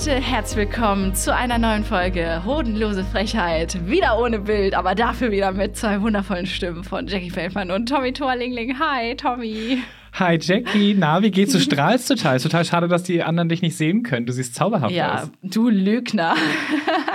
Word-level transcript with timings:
Leute, 0.00 0.14
herzlich 0.18 0.56
willkommen 0.70 1.14
zu 1.14 1.34
einer 1.34 1.58
neuen 1.58 1.84
Folge 1.84 2.42
Hodenlose 2.46 3.04
Frechheit. 3.04 3.86
Wieder 3.86 4.18
ohne 4.18 4.38
Bild, 4.38 4.72
aber 4.72 4.94
dafür 4.94 5.30
wieder 5.30 5.52
mit 5.52 5.76
zwei 5.76 6.00
wundervollen 6.00 6.46
Stimmen 6.46 6.84
von 6.84 7.06
Jackie 7.06 7.28
Feldmann 7.28 7.70
und 7.70 7.86
Tommy 7.86 8.14
Torlingling. 8.14 8.78
Hi, 8.78 9.14
Tommy. 9.14 9.82
Hi 10.14 10.38
Jackie, 10.40 10.94
na, 10.96 11.22
wie 11.22 11.30
geht's? 11.30 11.52
Du 11.52 11.60
strahlst 11.60 12.08
total. 12.08 12.36
Ist 12.36 12.44
total 12.44 12.64
schade, 12.64 12.88
dass 12.88 13.02
die 13.02 13.22
anderen 13.22 13.50
dich 13.50 13.60
nicht 13.60 13.76
sehen 13.76 14.02
können. 14.02 14.24
Du 14.24 14.32
siehst 14.32 14.54
zauberhaft 14.54 14.90
Ja, 14.94 15.24
aus. 15.24 15.30
du 15.42 15.68
Lügner. 15.68 16.34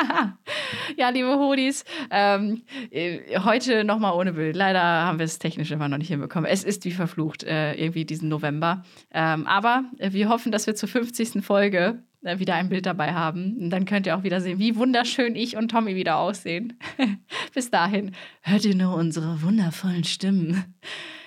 ja, 0.98 1.10
liebe 1.10 1.40
Hodis, 1.40 1.86
ähm, 2.12 2.62
äh, 2.92 3.40
heute 3.40 3.84
nochmal 3.84 4.14
ohne 4.14 4.34
Bild. 4.34 4.56
Leider 4.56 4.80
haben 4.84 5.18
wir 5.18 5.26
es 5.26 5.40
technisch 5.40 5.72
immer 5.72 5.90
noch 5.90 5.98
nicht 5.98 6.10
hinbekommen. 6.10 6.48
Es 6.48 6.64
ist 6.64 6.86
wie 6.86 6.92
verflucht, 6.92 7.44
äh, 7.44 7.74
irgendwie 7.74 8.06
diesen 8.06 8.30
November. 8.30 8.84
Ähm, 9.12 9.48
aber 9.48 9.86
wir 9.98 10.30
hoffen, 10.30 10.52
dass 10.52 10.68
wir 10.68 10.76
zur 10.76 10.88
50. 10.88 11.44
Folge 11.44 12.04
wieder 12.40 12.56
ein 12.56 12.70
Bild 12.70 12.86
dabei 12.86 13.14
haben. 13.14 13.58
Und 13.58 13.70
dann 13.70 13.86
könnt 13.86 14.06
ihr 14.06 14.18
auch 14.18 14.24
wieder 14.24 14.42
sehen, 14.42 14.60
wie 14.60 14.76
wunderschön 14.76 15.36
ich 15.36 15.56
und 15.58 15.70
Tommy 15.70 15.96
wieder 15.96 16.18
aussehen. 16.18 16.74
Bis 17.54 17.72
dahin, 17.72 18.12
hört 18.42 18.66
ihr 18.66 18.76
nur 18.76 18.96
unsere 18.96 19.42
wundervollen 19.42 20.04
Stimmen. 20.04 20.76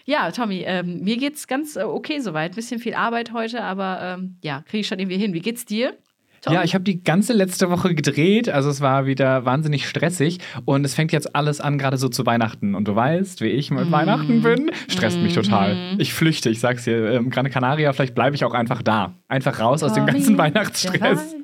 Ja, 0.04 0.30
Tommy, 0.30 0.64
ähm, 0.66 1.00
mir 1.02 1.18
geht's 1.18 1.46
ganz 1.46 1.76
äh, 1.76 1.82
okay 1.82 2.20
soweit. 2.20 2.54
Bisschen 2.54 2.80
viel 2.80 2.94
Arbeit 2.94 3.32
heute, 3.32 3.62
aber 3.62 4.00
ähm, 4.02 4.38
ja, 4.42 4.62
kriege 4.62 4.80
ich 4.80 4.86
schon 4.86 4.98
irgendwie 4.98 5.18
hin. 5.18 5.34
Wie 5.34 5.40
geht's 5.40 5.64
dir? 5.64 5.96
Tommy? 6.42 6.56
Ja, 6.56 6.64
ich 6.64 6.74
habe 6.74 6.84
die 6.84 7.02
ganze 7.02 7.32
letzte 7.32 7.70
Woche 7.70 7.94
gedreht, 7.94 8.48
also 8.48 8.70
es 8.70 8.80
war 8.80 9.06
wieder 9.06 9.44
wahnsinnig 9.44 9.88
stressig 9.88 10.38
und 10.64 10.84
es 10.84 10.94
fängt 10.94 11.12
jetzt 11.12 11.34
alles 11.34 11.60
an, 11.60 11.78
gerade 11.78 11.96
so 11.96 12.08
zu 12.08 12.24
Weihnachten. 12.26 12.74
Und 12.74 12.86
du 12.86 12.94
weißt, 12.94 13.40
wie 13.40 13.48
ich 13.48 13.70
mit 13.70 13.90
Weihnachten 13.90 14.42
bin, 14.42 14.70
stresst 14.88 15.18
mich 15.18 15.34
total. 15.34 15.96
Ich 15.98 16.12
flüchte, 16.12 16.50
ich 16.50 16.60
sag's 16.60 16.84
dir, 16.84 17.10
ähm, 17.12 17.30
Gran 17.30 17.50
Canaria, 17.50 17.92
vielleicht 17.92 18.14
bleibe 18.14 18.36
ich 18.36 18.44
auch 18.44 18.54
einfach 18.54 18.82
da. 18.82 19.14
Einfach 19.28 19.60
raus 19.60 19.82
aus 19.82 19.92
dem 19.94 20.06
ganzen 20.06 20.38
Weihnachtsstress. 20.38 21.00
Weihnachtself. 21.00 21.34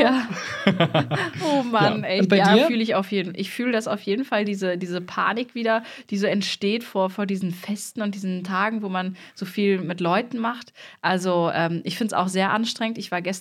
ja. 0.00 0.26
Oh 1.44 1.62
Mann, 1.62 2.02
Ja. 2.02 2.08
echt. 2.08 2.32
Ja, 2.32 2.56
fühle 2.66 2.82
ich 2.82 2.94
auf 2.94 3.12
jeden 3.12 3.34
Ich 3.36 3.50
fühle 3.50 3.72
das 3.72 3.88
auf 3.88 4.00
jeden 4.02 4.24
Fall, 4.24 4.44
diese, 4.44 4.78
diese 4.78 5.00
Panik 5.00 5.54
wieder, 5.54 5.82
die 6.10 6.16
so 6.16 6.26
entsteht 6.26 6.84
vor, 6.84 7.10
vor 7.10 7.26
diesen 7.26 7.52
Festen 7.52 8.00
und 8.02 8.14
diesen 8.14 8.44
Tagen, 8.44 8.82
wo 8.82 8.88
man 8.88 9.16
so 9.34 9.44
viel 9.44 9.80
mit 9.80 10.00
Leuten 10.00 10.38
macht. 10.38 10.72
Also 11.02 11.50
ähm, 11.54 11.82
ich 11.84 11.96
finde 11.98 12.14
es 12.14 12.20
auch 12.20 12.28
sehr 12.28 12.50
anstrengend. 12.50 12.98
Ich 12.98 13.10
war 13.10 13.20
gestern 13.20 13.33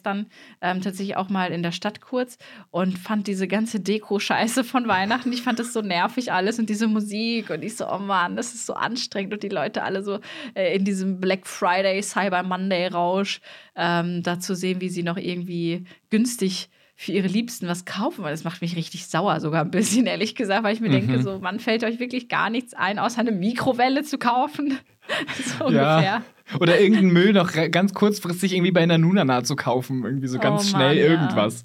ähm, 0.62 0.82
tatsächlich 0.82 1.18
auch 1.18 1.30
mal 1.30 1.52
in 1.52 1.64
der 1.64 1.72
Stadt 1.72 2.02
kurz 2.02 2.38
und 2.72 2.98
fand 2.98 3.28
diese 3.28 3.48
ganze 3.48 3.80
Deko-Scheiße 3.80 4.64
von 4.64 4.88
Weihnachten. 4.88 5.32
Ich 5.32 5.44
fand 5.44 5.60
das 5.60 5.74
so 5.74 5.82
nervig 5.82 6.32
alles 6.32 6.60
und 6.60 6.70
diese 6.70 6.88
Musik 6.88 7.50
und 7.50 7.64
ich 7.64 7.76
so, 7.76 7.88
oh 7.88 8.00
Mann, 8.00 8.36
das 8.36 8.54
ist 8.54 8.66
so 8.66 8.74
anstrengend 8.74 9.34
und 9.34 9.44
die 9.44 9.50
Leute 9.50 9.84
alle 9.84 10.04
so 10.04 10.20
äh, 10.56 10.76
in 10.76 10.86
diesem 10.86 11.20
Black 11.20 11.46
Friday, 11.46 12.02
Cyber 12.02 12.44
Monday 12.44 12.88
Rausch 12.88 13.42
ähm, 13.76 14.24
da 14.24 14.40
zu 14.40 14.56
sehen, 14.56 14.82
wie 14.82 14.90
sie 14.90 15.04
noch 15.04 15.18
irgendwie 15.18 15.86
günstig 16.10 16.70
für 16.96 17.12
ihre 17.12 17.28
Liebsten 17.28 17.68
was 17.68 17.86
kaufen, 17.86 18.24
weil 18.24 18.32
das 18.32 18.44
macht 18.44 18.62
mich 18.62 18.76
richtig 18.76 19.08
sauer, 19.08 19.40
sogar 19.40 19.64
ein 19.64 19.72
bisschen, 19.72 20.06
ehrlich 20.06 20.36
gesagt, 20.36 20.64
weil 20.64 20.74
ich 20.74 20.80
mir 20.80 20.90
denke, 20.90 21.22
so, 21.22 21.40
man 21.40 21.60
fällt 21.60 21.84
euch 21.84 22.00
wirklich 22.00 22.30
gar 22.30 22.50
nichts 22.50 22.74
ein, 22.74 23.00
außer 23.00 23.20
eine 23.20 23.32
Mikrowelle 23.32 24.04
zu 24.04 24.18
kaufen. 24.18 24.78
so 25.58 25.66
ungefähr. 25.66 26.24
Oder 26.60 26.80
irgendeinen 26.80 27.14
Müll 27.14 27.34
noch 27.34 27.52
ganz 27.72 27.94
kurzfristig 27.94 28.54
irgendwie 28.54 28.72
bei 28.72 28.82
einer 28.82 28.98
Nunana 28.98 29.44
zu 29.44 29.56
kaufen. 29.56 30.04
Irgendwie 30.04 30.28
so 30.28 30.40
ganz 30.40 30.66
Oh 30.66 30.68
schnell 30.70 30.96
Mann, 30.96 31.30
ja. 31.30 31.64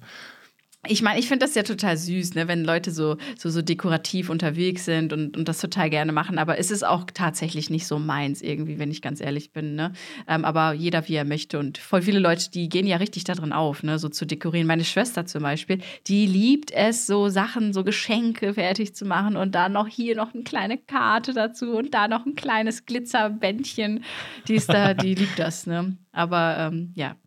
Ich 0.87 1.01
meine, 1.01 1.19
ich 1.19 1.27
finde 1.27 1.45
das 1.45 1.55
ja 1.55 1.63
total 1.63 1.97
süß, 1.97 2.35
ne, 2.35 2.47
wenn 2.47 2.63
Leute 2.63 2.91
so, 2.91 3.17
so, 3.37 3.49
so 3.49 3.61
dekorativ 3.61 4.29
unterwegs 4.29 4.85
sind 4.85 5.11
und, 5.11 5.35
und 5.35 5.49
das 5.49 5.59
total 5.59 5.89
gerne 5.89 6.13
machen. 6.13 6.37
Aber 6.37 6.57
es 6.57 6.71
ist 6.71 6.83
auch 6.83 7.03
tatsächlich 7.13 7.69
nicht 7.69 7.85
so 7.85 7.99
meins 7.99 8.41
irgendwie, 8.41 8.79
wenn 8.79 8.89
ich 8.89 9.01
ganz 9.01 9.19
ehrlich 9.19 9.51
bin. 9.51 9.75
Ne? 9.75 9.91
Ähm, 10.25 10.45
aber 10.45 10.71
jeder, 10.71 11.05
wie 11.09 11.15
er 11.15 11.25
möchte. 11.25 11.59
Und 11.59 11.77
voll 11.77 12.01
viele 12.03 12.19
Leute, 12.19 12.49
die 12.49 12.69
gehen 12.69 12.87
ja 12.87 12.95
richtig 12.95 13.25
darin 13.25 13.51
auf, 13.51 13.83
ne, 13.83 13.99
so 13.99 14.07
zu 14.07 14.25
dekorieren. 14.25 14.67
Meine 14.67 14.85
Schwester 14.85 15.25
zum 15.25 15.43
Beispiel, 15.43 15.79
die 16.07 16.25
liebt 16.25 16.71
es, 16.71 17.05
so 17.05 17.27
Sachen, 17.27 17.73
so 17.73 17.83
Geschenke 17.83 18.53
fertig 18.53 18.95
zu 18.95 19.03
machen 19.03 19.35
und 19.35 19.55
dann 19.55 19.73
noch 19.73 19.87
hier 19.87 20.15
noch 20.15 20.33
eine 20.33 20.43
kleine 20.43 20.77
Karte 20.77 21.33
dazu 21.33 21.75
und 21.75 21.93
da 21.93 22.07
noch 22.07 22.25
ein 22.25 22.35
kleines 22.35 22.85
Glitzerbändchen. 22.85 24.05
Die 24.47 24.55
ist 24.55 24.69
da, 24.69 24.93
die 24.93 25.13
liebt 25.15 25.37
das, 25.37 25.67
ne? 25.67 25.97
Aber 26.13 26.55
ähm, 26.57 26.93
ja. 26.95 27.17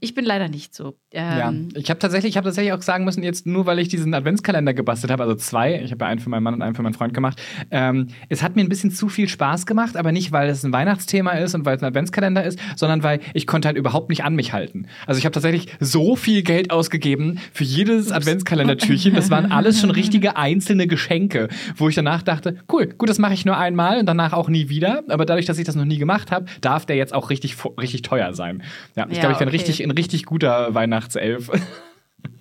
Ich 0.00 0.14
bin 0.14 0.24
leider 0.24 0.48
nicht 0.48 0.74
so. 0.74 0.96
Ja, 1.12 1.48
Ähm, 1.48 1.68
ich 1.74 1.90
habe 1.90 1.98
tatsächlich, 1.98 2.30
ich 2.30 2.36
habe 2.36 2.46
tatsächlich 2.46 2.72
auch 2.72 2.82
sagen 2.82 3.04
müssen, 3.04 3.22
jetzt 3.22 3.46
nur 3.46 3.66
weil 3.66 3.78
ich 3.78 3.88
diesen 3.88 4.12
Adventskalender 4.14 4.74
gebastelt 4.74 5.10
habe, 5.12 5.22
also 5.22 5.34
zwei, 5.34 5.80
ich 5.82 5.90
habe 5.90 6.04
ja 6.04 6.10
einen 6.10 6.20
für 6.20 6.28
meinen 6.30 6.42
Mann 6.42 6.54
und 6.54 6.62
einen 6.62 6.74
für 6.74 6.82
meinen 6.82 6.94
Freund 6.94 7.14
gemacht. 7.14 7.40
Ähm, 7.70 8.08
es 8.28 8.42
hat 8.42 8.56
mir 8.56 8.62
ein 8.62 8.68
bisschen 8.68 8.90
zu 8.90 9.08
viel 9.08 9.28
Spaß 9.28 9.66
gemacht, 9.66 9.96
aber 9.96 10.12
nicht, 10.12 10.32
weil 10.32 10.48
es 10.48 10.64
ein 10.64 10.72
Weihnachtsthema 10.72 11.32
ist 11.32 11.54
und 11.54 11.64
weil 11.64 11.76
es 11.76 11.82
ein 11.82 11.86
Adventskalender 11.86 12.44
ist, 12.44 12.58
sondern 12.76 13.02
weil 13.02 13.20
ich 13.34 13.46
konnte 13.46 13.68
halt 13.68 13.76
überhaupt 13.78 14.08
nicht 14.10 14.24
an 14.24 14.34
mich 14.34 14.52
halten. 14.52 14.86
Also 15.06 15.18
ich 15.18 15.24
habe 15.24 15.32
tatsächlich 15.32 15.68
so 15.80 16.16
viel 16.16 16.42
Geld 16.42 16.70
ausgegeben 16.70 17.38
für 17.52 17.64
jedes 17.64 18.12
Adventskalendertürchen. 18.12 19.14
Das 19.14 19.30
waren 19.30 19.50
alles 19.52 19.80
schon 19.80 19.90
richtige 19.90 20.36
einzelne 20.36 20.86
Geschenke, 20.86 21.48
wo 21.76 21.88
ich 21.88 21.94
danach 21.94 22.22
dachte, 22.22 22.56
cool, 22.72 22.86
gut, 22.86 23.08
das 23.08 23.18
mache 23.18 23.34
ich 23.34 23.44
nur 23.44 23.56
einmal 23.56 23.98
und 23.98 24.06
danach 24.06 24.32
auch 24.32 24.48
nie 24.48 24.68
wieder. 24.68 25.02
Aber 25.08 25.24
dadurch, 25.26 25.46
dass 25.46 25.58
ich 25.58 25.64
das 25.64 25.74
noch 25.74 25.84
nie 25.84 25.98
gemacht 25.98 26.30
habe, 26.30 26.46
darf 26.60 26.86
der 26.86 26.96
jetzt 26.96 27.14
auch 27.14 27.30
richtig, 27.30 27.56
richtig 27.80 28.02
teuer 28.02 28.34
sein. 28.34 28.62
Ja, 28.96 29.06
ich 29.08 29.16
Ja, 29.16 29.20
glaube, 29.20 29.32
ich 29.32 29.38
bin 29.38 29.48
okay. 29.48 29.56
Richtig, 29.78 29.86
ein 29.86 29.90
richtig 29.92 30.24
guter 30.24 30.74
Weihnachtself. 30.74 31.50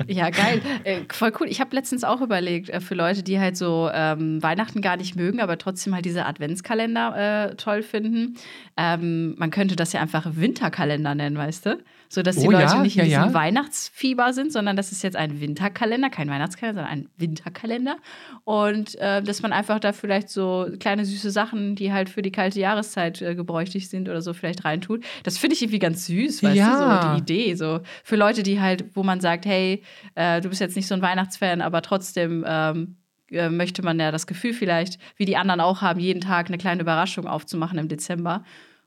Ja, 0.07 0.29
geil. 0.29 0.61
Äh, 0.83 1.01
voll 1.11 1.33
cool. 1.39 1.47
Ich 1.49 1.59
habe 1.59 1.75
letztens 1.75 2.03
auch 2.03 2.21
überlegt, 2.21 2.69
äh, 2.69 2.79
für 2.79 2.95
Leute, 2.95 3.23
die 3.23 3.39
halt 3.39 3.57
so 3.57 3.89
ähm, 3.91 4.41
Weihnachten 4.41 4.81
gar 4.81 4.95
nicht 4.95 5.15
mögen, 5.15 5.41
aber 5.41 5.57
trotzdem 5.57 5.93
halt 5.93 6.05
diese 6.05 6.25
Adventskalender 6.25 7.49
äh, 7.49 7.55
toll 7.55 7.81
finden. 7.81 8.35
Ähm, 8.77 9.35
man 9.37 9.49
könnte 9.49 9.75
das 9.75 9.93
ja 9.93 10.01
einfach 10.01 10.25
Winterkalender 10.35 11.15
nennen, 11.15 11.37
weißt 11.37 11.65
du? 11.65 11.79
So 12.09 12.21
dass 12.21 12.37
die 12.37 12.47
Oh 12.47 12.51
Leute 12.51 12.63
ja, 12.63 12.81
nicht 12.81 12.95
in 12.95 13.01
ja, 13.01 13.19
diesem 13.19 13.33
ja. 13.33 13.33
Weihnachtsfieber 13.33 14.31
sind, 14.31 14.53
sondern 14.53 14.77
das 14.77 14.93
ist 14.93 15.03
jetzt 15.03 15.17
ein 15.17 15.41
Winterkalender, 15.41 16.09
kein 16.09 16.29
Weihnachtskalender, 16.29 16.83
sondern 16.83 16.99
ein 16.99 17.09
Winterkalender. 17.17 17.97
Und 18.45 18.95
äh, 18.95 19.21
dass 19.21 19.41
man 19.41 19.51
einfach 19.51 19.79
da 19.79 19.91
vielleicht 19.91 20.29
so 20.29 20.67
kleine 20.79 21.03
süße 21.03 21.31
Sachen, 21.31 21.75
die 21.75 21.91
halt 21.91 22.09
für 22.09 22.21
die 22.21 22.31
kalte 22.31 22.61
Jahreszeit 22.61 23.21
äh, 23.21 23.35
gebräuchlich 23.35 23.89
sind 23.89 24.07
oder 24.07 24.21
so, 24.21 24.33
vielleicht 24.33 24.63
reintut. 24.63 25.03
Das 25.23 25.37
finde 25.37 25.55
ich 25.55 25.61
irgendwie 25.63 25.79
ganz 25.79 26.05
süß, 26.05 26.43
weißt 26.43 26.57
du, 26.57 26.77
so 26.77 27.13
die 27.13 27.19
Idee. 27.19 27.55
So 27.55 27.81
für 28.05 28.15
Leute, 28.15 28.41
die 28.43 28.61
halt, 28.61 28.85
wo 28.93 29.03
man 29.03 29.19
sagt, 29.19 29.45
hey, 29.45 29.66
äh, 30.15 30.41
du 30.41 30.49
bist 30.49 30.61
jetzt 30.61 30.75
nicht 30.75 30.87
so 30.87 30.95
ein 30.95 31.01
Weihnachtsfan, 31.01 31.61
aber 31.61 31.81
trotzdem 31.81 32.43
ähm, 32.47 32.95
äh, 33.31 33.49
möchte 33.49 33.81
man 33.83 33.99
ja 33.99 34.11
das 34.11 34.25
Gefühl 34.27 34.53
vielleicht, 34.53 34.99
wie 35.17 35.25
die 35.25 35.37
anderen 35.37 35.59
auch 35.61 35.81
haben, 35.81 35.99
jeden 35.99 36.21
Tag 36.21 36.47
eine 36.47 36.57
kleine 36.57 36.81
Überraschung 36.81 37.27
aufzumachen 37.27 37.77
im 37.77 37.87
Dezember. 37.87 38.43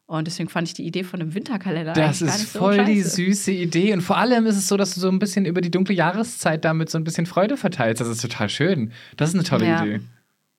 Und 0.07 0.27
deswegen 0.27 0.49
fand 0.49 0.67
ich 0.67 0.75
die 0.75 0.85
Idee 0.85 1.05
von 1.05 1.21
einem 1.21 1.35
Winterkalender 1.35 1.93
Das 1.93 2.21
ist 2.21 2.37
nicht 2.39 2.49
so 2.53 2.59
voll 2.59 2.85
die 2.85 3.01
süße 3.01 3.53
Idee. 3.53 3.93
Und 3.93 4.01
vor 4.01 4.17
allem 4.19 4.45
ist 4.47 4.57
es 4.57 4.67
so, 4.67 4.77
dass 4.77 4.93
du 4.95 5.01
so 5.01 5.09
ein 5.09 5.21
bisschen 5.21 5.45
über 5.47 5.61
die 5.61 5.71
dunkle 5.71 5.95
Jahreszeit 5.95 6.65
damit 6.65 6.91
so 6.91 6.99
ein 6.99 7.05
bisschen 7.05 7.27
Freude 7.27 7.57
verteilst. 7.57 8.01
Das 8.01 8.09
ist 8.09 8.21
total 8.21 8.49
schön. 8.49 8.91
Das 9.17 9.29
ist 9.29 9.37
eine 9.37 9.45
tolle 9.45 9.67
Ja. 9.69 9.85
Idee. 9.85 10.01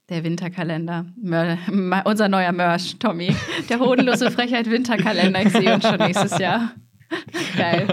Der 0.07 0.23
Winterkalender. 0.23 1.05
Me- 1.21 1.57
unser 2.05 2.29
neuer 2.29 2.53
Merch, 2.53 2.95
Tommy. 2.99 3.35
Der 3.69 3.79
hodenlose 3.79 4.31
Frechheit 4.37 4.69
Winterkalender. 4.71 5.41
Ich 5.45 5.51
sehe 5.51 5.73
uns 5.73 5.85
schon 5.85 5.97
nächstes 5.97 6.37
Jahr. 6.37 6.71
Geil. 7.57 7.87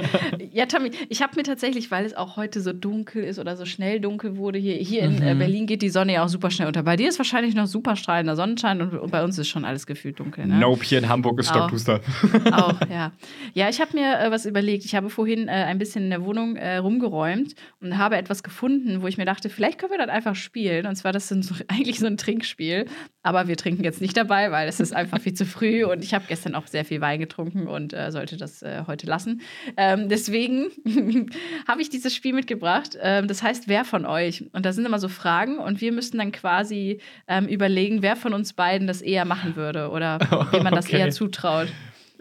Ja, 0.53 0.67
Tommy, 0.67 0.91
ich 1.09 1.23
habe 1.23 1.35
mir 1.37 1.43
tatsächlich, 1.43 1.91
weil 1.91 2.05
es 2.05 2.15
auch 2.15 2.37
heute 2.37 2.61
so 2.61 2.73
dunkel 2.73 3.25
ist 3.25 3.39
oder 3.39 3.57
so 3.57 3.65
schnell 3.65 4.01
dunkel 4.01 4.37
wurde, 4.37 4.59
hier, 4.59 4.75
hier 4.77 5.03
in 5.03 5.17
Mhm. 5.17 5.23
äh, 5.23 5.35
Berlin 5.35 5.67
geht 5.67 5.83
die 5.83 5.89
Sonne 5.89 6.15
ja 6.15 6.25
auch 6.25 6.29
super 6.29 6.51
schnell 6.51 6.69
unter. 6.69 6.83
Bei 6.83 6.97
dir 6.97 7.09
ist 7.09 7.19
wahrscheinlich 7.19 7.55
noch 7.55 7.67
super 7.67 7.97
strahlender 7.97 8.37
Sonnenschein 8.37 8.81
und, 8.83 8.95
und 8.95 9.11
bei 9.11 9.25
uns 9.25 9.39
ist 9.39 9.49
schon 9.49 9.65
alles 9.65 9.87
gefühlt 9.87 10.19
dunkel. 10.21 10.47
Ne? 10.47 10.59
Nope, 10.59 10.85
hier 10.85 10.99
in 10.99 11.09
Hamburg 11.09 11.41
ist 11.41 11.51
Auch. 11.51 11.55
Stockduster. 11.69 12.01
Auch, 12.53 12.81
ja. 12.91 13.13
Ja, 13.55 13.69
ich 13.69 13.81
habe 13.81 13.97
mir 13.97 14.19
äh, 14.21 14.31
was 14.31 14.47
überlegt. 14.47 14.85
Ich 14.85 14.95
habe 14.95 15.11
vorhin 15.11 15.49
äh, 15.49 15.53
ein 15.53 15.79
bisschen 15.79 16.05
in 16.05 16.11
der 16.11 16.25
Wohnung 16.25 16.57
äh, 16.57 16.77
rumgeräumt 16.77 17.55
und 17.81 17.99
habe 17.99 18.17
etwas 18.17 18.43
gefunden, 18.43 19.03
wo 19.03 19.07
ich 19.07 19.19
mir 19.19 19.25
dachte, 19.25 19.49
vielleicht 19.49 19.79
können 19.79 19.93
wir 19.93 19.99
das 19.99 20.09
einfach 20.09 20.35
spielen. 20.37 20.87
Und 20.87 20.97
zwar, 20.97 21.13
das 21.13 21.31
ist 21.31 21.45
so, 21.45 21.55
eigentlich 21.69 21.99
so 21.99 22.07
ein 22.07 22.17
Trinkspiel. 22.17 22.87
Aber 23.23 23.49
wir 23.49 23.57
trinken 23.57 23.85
jetzt 23.85 24.01
nicht 24.01 24.17
dabei, 24.17 24.51
weil 24.51 24.69
es 24.69 24.81
ist 24.81 24.95
einfach 24.95 25.21
viel 25.21 25.35
zu 25.35 25.45
früh. 25.45 25.85
Und 25.85 26.03
ich 26.05 26.15
habe 26.15 26.25
gestern 26.29 26.55
auch 26.55 26.67
sehr 26.67 26.85
viel 26.85 27.01
Wein 27.01 27.19
getrunken 27.21 27.67
und 27.67 27.93
äh, 27.93 28.11
sollte 28.13 28.37
das 28.37 28.63
äh, 28.63 28.85
heute 28.87 29.07
lassen. 29.09 29.41
Ähm, 29.77 30.09
deswegen 30.09 30.69
habe 31.67 31.83
ich 31.83 31.91
dieses 31.91 32.15
Spiel 32.15 32.33
mitgebracht. 32.35 32.97
Ähm, 33.01 33.27
das 33.27 33.43
heißt, 33.43 33.67
wer 33.67 33.85
von 33.85 34.07
euch? 34.07 34.45
Und 34.53 34.65
da 34.65 34.73
sind 34.73 34.87
immer 34.87 34.99
so 35.01 35.09
Fragen 35.09 35.59
und 35.59 35.81
wir 35.81 35.91
müssen 35.93 36.19
dann 36.19 36.31
quasi 36.31 37.01
ähm, 37.27 37.47
überlegen, 37.49 38.03
wer 38.03 38.15
von 38.15 38.35
uns 38.35 38.53
beiden 38.53 38.87
das 38.87 39.03
eher 39.03 39.25
machen 39.25 39.57
würde 39.57 39.91
oder 39.91 40.19
wem 40.53 40.63
man 40.63 40.75
das 40.75 40.87
Okay. 40.87 40.99
eher 40.99 41.11
zutraut. 41.11 41.69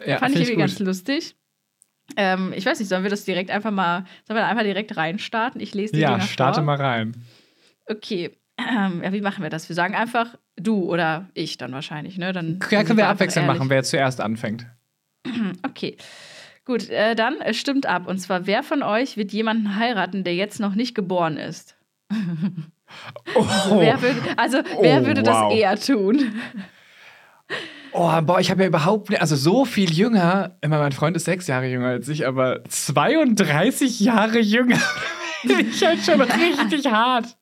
Ja, 0.05 0.17
Fand 0.19 0.35
ich 0.35 0.41
irgendwie 0.41 0.59
ganz 0.59 0.79
lustig. 0.79 1.35
Ähm, 2.15 2.53
ich 2.55 2.65
weiß 2.65 2.79
nicht, 2.79 2.87
sollen 2.87 3.03
wir 3.03 3.09
das 3.09 3.25
direkt 3.25 3.51
einfach 3.51 3.71
mal, 3.71 4.05
sollen 4.25 4.37
wir 4.37 4.41
da 4.41 4.47
einfach 4.47 4.63
direkt 4.63 4.95
reinstarten? 4.95 5.59
Ich 5.59 5.75
lese 5.75 5.93
die 5.93 5.99
Ja, 5.99 6.13
Dinger 6.13 6.21
starte 6.27 6.59
vor. 6.61 6.65
mal 6.65 6.77
rein. 6.77 7.15
Okay. 7.85 8.31
Ähm, 8.59 9.01
ja, 9.03 9.13
wie 9.13 9.21
machen 9.21 9.43
wir 9.43 9.49
das? 9.49 9.69
Wir 9.69 9.75
sagen 9.75 9.93
einfach 9.93 10.35
du 10.55 10.83
oder 10.91 11.29
ich 11.35 11.57
dann 11.57 11.73
wahrscheinlich, 11.73 12.17
ne? 12.17 12.33
Dann 12.33 12.59
Ja, 12.71 12.83
können 12.83 12.97
wir 12.97 13.07
abwechselnd 13.07 13.45
machen, 13.47 13.69
wer 13.69 13.83
zuerst 13.83 14.19
anfängt. 14.21 14.65
Okay. 15.63 15.97
Gut, 16.67 16.89
äh, 16.89 17.15
dann 17.15 17.39
äh, 17.39 17.53
stimmt 17.53 17.85
ab. 17.85 18.07
Und 18.07 18.19
zwar, 18.19 18.45
wer 18.45 18.61
von 18.61 18.83
euch 18.83 19.15
wird 19.15 19.31
jemanden 19.31 19.77
heiraten, 19.77 20.25
der 20.25 20.35
jetzt 20.35 20.59
noch 20.59 20.75
nicht 20.75 20.93
geboren 20.93 21.37
ist? 21.37 21.75
Oh, 23.35 23.81
Wer 23.81 24.01
würde, 24.01 24.21
also, 24.37 24.59
wer 24.79 25.01
Oh, 25.01 25.05
würde 25.05 25.21
wow. 25.25 25.49
das 25.51 25.53
eher 25.59 25.77
tun? 25.77 26.33
oh 27.91 28.21
boah, 28.21 28.39
ich 28.39 28.49
habe 28.49 28.61
ja 28.61 28.67
überhaupt 28.69 29.09
nicht, 29.09 29.19
also 29.19 29.35
so 29.35 29.65
viel 29.65 29.91
jünger, 29.91 30.55
immer 30.61 30.79
mein 30.79 30.93
Freund 30.93 31.17
ist 31.17 31.25
sechs 31.25 31.47
Jahre 31.47 31.67
jünger 31.67 31.87
als 31.87 32.07
ich, 32.07 32.25
aber 32.25 32.63
32 32.69 33.99
Jahre 33.99 34.39
jünger. 34.39 34.79
Finde 35.47 35.63
ich 35.71 35.85
halt 35.85 35.99
schon 36.01 36.21
richtig 36.21 36.91
hart. 36.91 37.38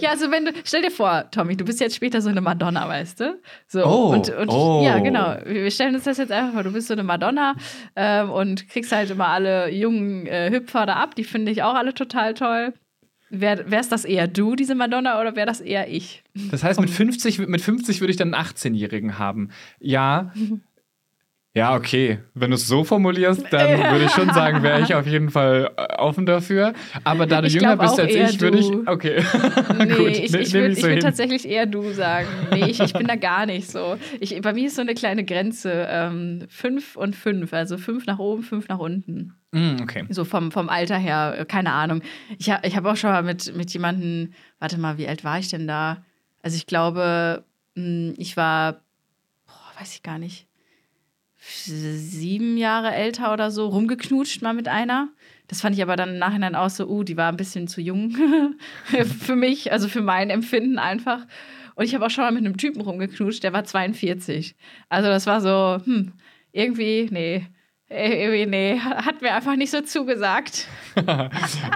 Ja, 0.00 0.10
also 0.10 0.30
wenn 0.30 0.46
du, 0.46 0.52
stell 0.64 0.82
dir 0.82 0.90
vor, 0.90 1.30
Tommy, 1.30 1.56
du 1.56 1.64
bist 1.64 1.80
jetzt 1.80 1.96
später 1.96 2.20
so 2.20 2.28
eine 2.28 2.40
Madonna, 2.40 2.88
weißt 2.88 3.20
du? 3.20 3.40
So, 3.66 3.84
Oh, 3.84 4.12
und, 4.12 4.28
und 4.30 4.48
oh. 4.48 4.82
ja, 4.84 4.98
genau. 4.98 5.36
Wir 5.44 5.70
stellen 5.70 5.94
uns 5.94 6.04
das 6.04 6.18
jetzt 6.18 6.32
einfach 6.32 6.54
vor, 6.54 6.62
du 6.62 6.72
bist 6.72 6.88
so 6.88 6.94
eine 6.94 7.02
Madonna 7.02 7.54
ähm, 7.96 8.30
und 8.30 8.68
kriegst 8.68 8.92
halt 8.92 9.10
immer 9.10 9.28
alle 9.28 9.70
jungen 9.70 10.26
äh, 10.26 10.50
Hüpfer 10.50 10.86
da 10.86 10.94
ab, 10.94 11.14
die 11.14 11.24
finde 11.24 11.52
ich 11.52 11.62
auch 11.62 11.74
alle 11.74 11.94
total 11.94 12.34
toll. 12.34 12.72
Wär, 13.34 13.70
wär's 13.70 13.88
das 13.88 14.04
eher 14.04 14.28
du, 14.28 14.56
diese 14.56 14.74
Madonna, 14.74 15.18
oder 15.18 15.36
wär 15.36 15.46
das 15.46 15.60
eher 15.62 15.88
ich? 15.88 16.22
Das 16.50 16.62
heißt, 16.62 16.78
mit 16.80 16.90
50, 16.90 17.38
mit 17.38 17.62
50 17.62 18.00
würde 18.00 18.10
ich 18.10 18.18
dann 18.18 18.34
einen 18.34 18.46
18-Jährigen 18.46 19.18
haben. 19.18 19.50
Ja. 19.80 20.32
Ja, 21.54 21.74
okay. 21.76 22.18
Wenn 22.32 22.50
du 22.50 22.54
es 22.56 22.66
so 22.66 22.82
formulierst, 22.82 23.44
dann 23.50 23.78
würde 23.92 24.06
ich 24.06 24.10
schon 24.12 24.32
sagen, 24.32 24.62
wäre 24.62 24.80
ich 24.80 24.94
auf 24.94 25.06
jeden 25.06 25.30
Fall 25.30 25.70
äh, 25.76 25.96
offen 25.98 26.24
dafür. 26.24 26.72
Aber 27.04 27.26
da 27.26 27.42
du 27.42 27.46
Ich 27.48 27.52
jünger 27.54 27.76
bist 27.76 28.00
als 28.00 28.14
ich, 28.14 28.40
würde 28.40 28.58
ich. 28.58 28.70
Okay. 28.88 29.22
Nee, 29.78 29.94
Gut, 29.94 30.08
ich, 30.08 30.32
ne- 30.32 30.38
ich 30.40 30.52
würde 30.52 30.74
so 30.74 30.82
würd 30.86 31.02
tatsächlich 31.02 31.46
eher 31.48 31.66
du 31.66 31.90
sagen. 31.92 32.28
Nee, 32.52 32.66
ich, 32.70 32.80
ich 32.80 32.92
bin 32.94 33.06
da 33.06 33.16
gar 33.16 33.44
nicht 33.46 33.70
so. 33.70 33.96
Ich, 34.20 34.40
bei 34.40 34.52
mir 34.54 34.66
ist 34.66 34.76
so 34.76 34.80
eine 34.82 34.94
kleine 34.94 35.24
Grenze. 35.24 35.86
Ähm, 35.90 36.44
fünf 36.48 36.96
und 36.96 37.16
fünf. 37.16 37.52
Also 37.52 37.76
fünf 37.78 38.06
nach 38.06 38.18
oben, 38.18 38.42
fünf 38.42 38.68
nach 38.68 38.78
unten. 38.78 39.34
Mm, 39.52 39.76
okay. 39.82 40.04
So 40.08 40.24
vom, 40.24 40.52
vom 40.52 40.68
Alter 40.70 40.96
her, 40.96 41.34
äh, 41.38 41.44
keine 41.44 41.72
Ahnung. 41.72 42.00
Ich, 42.38 42.48
ha, 42.50 42.60
ich 42.64 42.76
habe 42.76 42.90
auch 42.90 42.96
schon 42.96 43.10
mal 43.10 43.22
mit, 43.22 43.54
mit 43.56 43.70
jemandem, 43.72 44.32
warte 44.58 44.78
mal, 44.78 44.96
wie 44.98 45.06
alt 45.08 45.24
war 45.24 45.38
ich 45.38 45.48
denn 45.48 45.66
da? 45.66 46.04
Also 46.42 46.56
ich 46.56 46.66
glaube, 46.66 47.44
mh, 47.74 48.14
ich 48.16 48.36
war, 48.38 48.80
boah, 49.46 49.80
weiß 49.80 49.94
ich 49.94 50.02
gar 50.02 50.18
nicht, 50.18 50.46
sieben 51.42 52.56
Jahre 52.56 52.92
älter 52.92 53.32
oder 53.32 53.50
so, 53.50 53.66
rumgeknutscht 53.66 54.42
mal 54.42 54.54
mit 54.54 54.68
einer. 54.68 55.08
Das 55.48 55.60
fand 55.60 55.76
ich 55.76 55.82
aber 55.82 55.96
dann 55.96 56.10
im 56.10 56.18
Nachhinein 56.18 56.54
auch 56.54 56.70
so, 56.70 56.88
uh, 56.88 57.02
die 57.02 57.16
war 57.16 57.28
ein 57.28 57.36
bisschen 57.36 57.68
zu 57.68 57.80
jung 57.80 58.16
für 59.24 59.36
mich, 59.36 59.72
also 59.72 59.88
für 59.88 60.00
mein 60.00 60.30
Empfinden 60.30 60.78
einfach. 60.78 61.26
Und 61.74 61.84
ich 61.84 61.94
habe 61.94 62.06
auch 62.06 62.10
schon 62.10 62.24
mal 62.24 62.32
mit 62.32 62.44
einem 62.44 62.56
Typen 62.56 62.80
rumgeknutscht, 62.80 63.42
der 63.42 63.52
war 63.52 63.64
42. 63.64 64.54
Also 64.88 65.08
das 65.08 65.26
war 65.26 65.40
so, 65.40 65.84
hm, 65.84 66.12
irgendwie, 66.52 67.08
nee, 67.10 67.46
irgendwie, 67.94 68.46
nee, 68.46 68.78
hat 68.78 69.22
mir 69.22 69.34
einfach 69.34 69.56
nicht 69.56 69.70
so 69.70 69.80
zugesagt. 69.82 70.66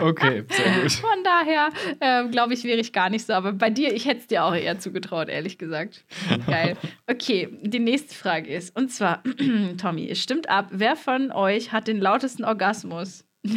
okay, 0.01 0.45
sehr 0.51 0.83
gut. 0.83 0.93
Von 0.93 1.25
daher, 1.25 1.69
ähm, 2.01 2.31
glaube 2.31 2.55
ich, 2.55 2.65
wäre 2.65 2.79
ich 2.81 2.93
gar 2.93 3.11
nicht 3.11 3.27
so. 3.27 3.33
Aber 3.33 3.53
bei 3.53 3.71
dir, 3.71 3.95
ich 3.95 4.07
hätte 4.07 4.21
es 4.21 4.27
dir 4.27 4.45
auch 4.45 4.55
eher 4.55 4.79
zugetraut, 4.79 5.29
ehrlich 5.29 5.59
gesagt. 5.59 6.05
Geil. 6.47 6.77
Okay, 7.07 7.49
die 7.63 7.79
nächste 7.79 8.15
Frage 8.15 8.51
ist, 8.53 8.77
und 8.77 8.91
zwar, 8.91 9.23
Tommy, 9.81 10.09
es 10.11 10.23
stimmt 10.23 10.49
ab, 10.49 10.69
wer 10.71 10.97
von 10.97 11.31
euch 11.33 11.73
hat 11.73 11.89
den 11.89 11.99
lautesten 12.01 12.45
Orgasmus? 12.45 13.25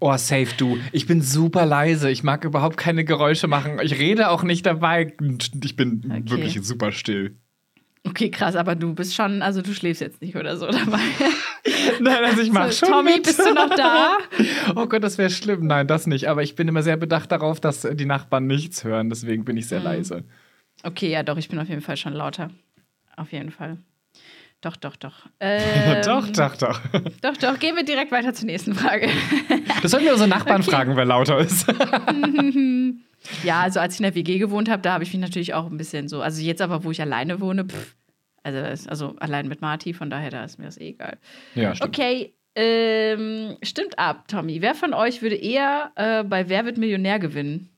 Oh, 0.00 0.16
safe 0.16 0.48
du. 0.56 0.78
Ich 0.92 1.06
bin 1.06 1.22
super 1.22 1.64
leise. 1.66 2.10
Ich 2.10 2.22
mag 2.22 2.44
überhaupt 2.44 2.76
keine 2.76 3.04
Geräusche 3.04 3.46
machen. 3.46 3.78
Ich 3.82 3.98
rede 3.98 4.30
auch 4.30 4.42
nicht 4.42 4.66
dabei. 4.66 5.14
Ich 5.62 5.76
bin 5.76 6.02
Okay. 6.04 6.30
wirklich 6.30 6.58
super 6.62 6.92
still. 6.92 7.36
Okay, 8.12 8.30
krass, 8.30 8.56
aber 8.56 8.74
du 8.74 8.94
bist 8.94 9.14
schon, 9.14 9.40
also 9.40 9.62
du 9.62 9.72
schläfst 9.72 10.02
jetzt 10.02 10.20
nicht 10.20 10.36
oder 10.36 10.58
so 10.58 10.66
dabei. 10.66 10.98
Nein, 12.00 12.24
also 12.24 12.42
ich 12.42 12.52
mach 12.52 12.70
So, 12.70 12.84
schon 12.86 12.94
Tommy, 12.94 13.12
mit. 13.14 13.22
bist 13.22 13.38
du 13.38 13.54
noch 13.54 13.70
da? 13.74 14.18
Oh 14.76 14.86
Gott, 14.86 15.02
das 15.02 15.16
wäre 15.16 15.30
schlimm. 15.30 15.66
Nein, 15.66 15.86
das 15.86 16.06
nicht. 16.06 16.28
Aber 16.28 16.42
ich 16.42 16.54
bin 16.54 16.68
immer 16.68 16.82
sehr 16.82 16.98
bedacht 16.98 17.32
darauf, 17.32 17.58
dass 17.58 17.80
die 17.90 18.04
Nachbarn 18.04 18.46
nichts 18.46 18.84
hören. 18.84 19.08
Deswegen 19.08 19.44
bin 19.46 19.56
ich 19.56 19.64
Mhm. 19.64 19.68
sehr 19.68 19.80
leise. 19.80 20.24
Okay, 20.82 21.10
ja, 21.10 21.22
doch, 21.22 21.38
ich 21.38 21.48
bin 21.48 21.58
auf 21.58 21.68
jeden 21.70 21.80
Fall 21.80 21.96
schon 21.96 22.12
lauter. 22.12 22.50
Auf 23.16 23.32
jeden 23.32 23.50
Fall. 23.50 23.78
Doch, 24.60 24.76
doch, 24.76 24.94
doch. 24.96 25.14
Ähm, 25.40 26.02
doch, 26.04 26.28
doch, 26.28 26.56
doch. 26.56 26.80
Doch, 27.22 27.36
doch. 27.38 27.58
Gehen 27.58 27.76
wir 27.76 27.84
direkt 27.84 28.12
weiter 28.12 28.34
zur 28.34 28.46
nächsten 28.46 28.74
Frage. 28.74 29.08
Das 29.80 29.90
sollten 29.90 30.04
wir 30.06 30.12
unsere 30.12 30.28
Nachbarn 30.28 30.60
Okay. 30.60 30.70
fragen, 30.70 30.96
wer 30.96 31.04
lauter 31.06 31.38
ist. 31.38 31.66
Ja, 33.44 33.60
also 33.60 33.80
als 33.80 33.94
ich 33.94 34.00
in 34.00 34.04
der 34.04 34.14
WG 34.14 34.38
gewohnt 34.38 34.68
habe, 34.68 34.82
da 34.82 34.92
habe 34.94 35.04
ich 35.04 35.12
mich 35.12 35.20
natürlich 35.22 35.54
auch 35.54 35.66
ein 35.70 35.76
bisschen 35.76 36.08
so. 36.08 36.22
Also 36.22 36.42
jetzt 36.42 36.60
aber, 36.60 36.84
wo 36.84 36.90
ich 36.90 37.00
alleine 37.00 37.40
wohne, 37.40 37.64
pff, 37.64 37.94
also, 38.42 38.60
das- 38.60 38.86
also 38.88 39.16
allein 39.18 39.48
mit 39.48 39.60
Marty, 39.60 39.94
von 39.94 40.10
daher, 40.10 40.30
da 40.30 40.44
ist 40.44 40.58
mir 40.58 40.64
das 40.66 40.78
eh 40.78 40.88
egal. 40.90 41.18
Ja, 41.54 41.74
stimmt. 41.74 41.96
Okay, 41.98 42.34
ähm, 42.54 43.56
stimmt 43.62 43.98
ab, 43.98 44.28
Tommy. 44.28 44.60
Wer 44.62 44.74
von 44.74 44.92
euch 44.94 45.22
würde 45.22 45.36
eher 45.36 45.92
äh, 45.96 46.22
bei 46.24 46.48
Wer 46.48 46.64
wird 46.64 46.76
Millionär 46.78 47.18
gewinnen? 47.18 47.68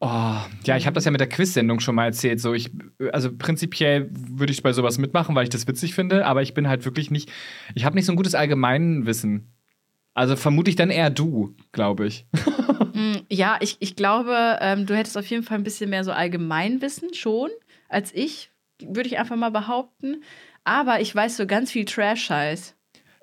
Oh, 0.00 0.36
ja, 0.64 0.76
ich 0.76 0.86
habe 0.86 0.94
das 0.94 1.04
ja 1.06 1.10
mit 1.10 1.20
der 1.20 1.28
Quiz-Sendung 1.28 1.80
schon 1.80 1.94
mal 1.94 2.04
erzählt. 2.06 2.38
So, 2.40 2.52
ich, 2.52 2.70
also 3.12 3.34
prinzipiell 3.34 4.10
würde 4.12 4.52
ich 4.52 4.62
bei 4.62 4.72
sowas 4.72 4.98
mitmachen, 4.98 5.34
weil 5.34 5.44
ich 5.44 5.50
das 5.50 5.66
witzig 5.66 5.94
finde, 5.94 6.26
aber 6.26 6.42
ich 6.42 6.52
bin 6.52 6.68
halt 6.68 6.84
wirklich 6.84 7.10
nicht, 7.10 7.30
ich 7.74 7.84
habe 7.86 7.96
nicht 7.96 8.04
so 8.04 8.12
ein 8.12 8.16
gutes 8.16 8.34
Allgemeinwissen. 8.34 9.50
Also 10.12 10.36
vermute 10.36 10.68
ich 10.68 10.76
dann 10.76 10.90
eher 10.90 11.10
du, 11.10 11.54
glaube 11.72 12.06
ich. 12.06 12.26
Mm, 12.94 13.22
Ja, 13.28 13.58
ich, 13.60 13.76
ich 13.80 13.96
glaube, 13.96 14.58
ähm, 14.60 14.86
du 14.86 14.94
hättest 14.96 15.18
auf 15.18 15.26
jeden 15.26 15.42
Fall 15.42 15.58
ein 15.58 15.64
bisschen 15.64 15.90
mehr 15.90 16.04
so 16.04 16.12
Allgemeinwissen 16.12 17.12
schon 17.12 17.50
als 17.88 18.14
ich, 18.14 18.52
würde 18.82 19.08
ich 19.08 19.18
einfach 19.18 19.36
mal 19.36 19.50
behaupten. 19.50 20.22
Aber 20.64 21.00
ich 21.00 21.14
weiß 21.14 21.36
so 21.36 21.46
ganz 21.46 21.70
viel 21.70 21.84
Trash-Scheiß. 21.84 22.76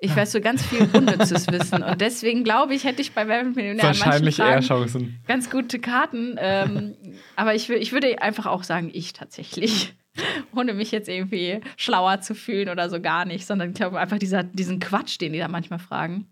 Ich 0.04 0.16
weiß 0.16 0.32
so 0.32 0.40
ganz 0.40 0.64
viel 0.66 0.88
unnützes 0.92 1.46
Wissen. 1.52 1.84
Und 1.84 2.00
deswegen 2.00 2.42
glaube 2.42 2.74
ich, 2.74 2.82
hätte 2.82 3.00
ich 3.00 3.12
bei 3.12 3.28
Wer 3.28 3.44
Millionär 3.44 3.84
Wahrscheinlich 3.84 4.38
eher 4.38 4.60
Chancen. 4.60 5.20
ganz 5.28 5.48
gute 5.48 5.78
Karten. 5.78 6.36
Ähm, 6.40 6.96
aber 7.36 7.54
ich, 7.54 7.70
ich 7.70 7.92
würde 7.92 8.20
einfach 8.20 8.46
auch 8.46 8.64
sagen, 8.64 8.90
ich 8.92 9.12
tatsächlich. 9.12 9.94
Ohne 10.54 10.74
mich 10.74 10.90
jetzt 10.90 11.08
irgendwie 11.08 11.60
schlauer 11.76 12.20
zu 12.20 12.34
fühlen 12.34 12.68
oder 12.68 12.90
so 12.90 13.00
gar 13.00 13.24
nicht, 13.24 13.46
sondern 13.46 13.70
ich 13.70 13.74
glaube 13.76 13.98
einfach 13.98 14.18
dieser, 14.18 14.42
diesen 14.42 14.78
Quatsch, 14.78 15.20
den 15.20 15.32
die 15.32 15.38
da 15.38 15.48
manchmal 15.48 15.78
fragen, 15.78 16.26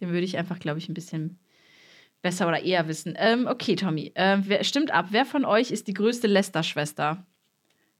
den 0.00 0.08
würde 0.08 0.24
ich 0.24 0.36
einfach, 0.36 0.58
glaube 0.58 0.78
ich, 0.78 0.88
ein 0.88 0.94
bisschen 0.94 1.38
besser 2.22 2.48
oder 2.48 2.62
eher 2.62 2.88
wissen. 2.88 3.14
Ähm, 3.16 3.46
okay, 3.46 3.76
Tommy, 3.76 4.12
ähm, 4.14 4.44
wer, 4.46 4.64
stimmt 4.64 4.90
ab. 4.90 5.08
Wer 5.10 5.26
von 5.26 5.44
euch 5.44 5.70
ist 5.70 5.86
die 5.88 5.94
größte 5.94 6.26
Lästerschwester? 6.26 7.24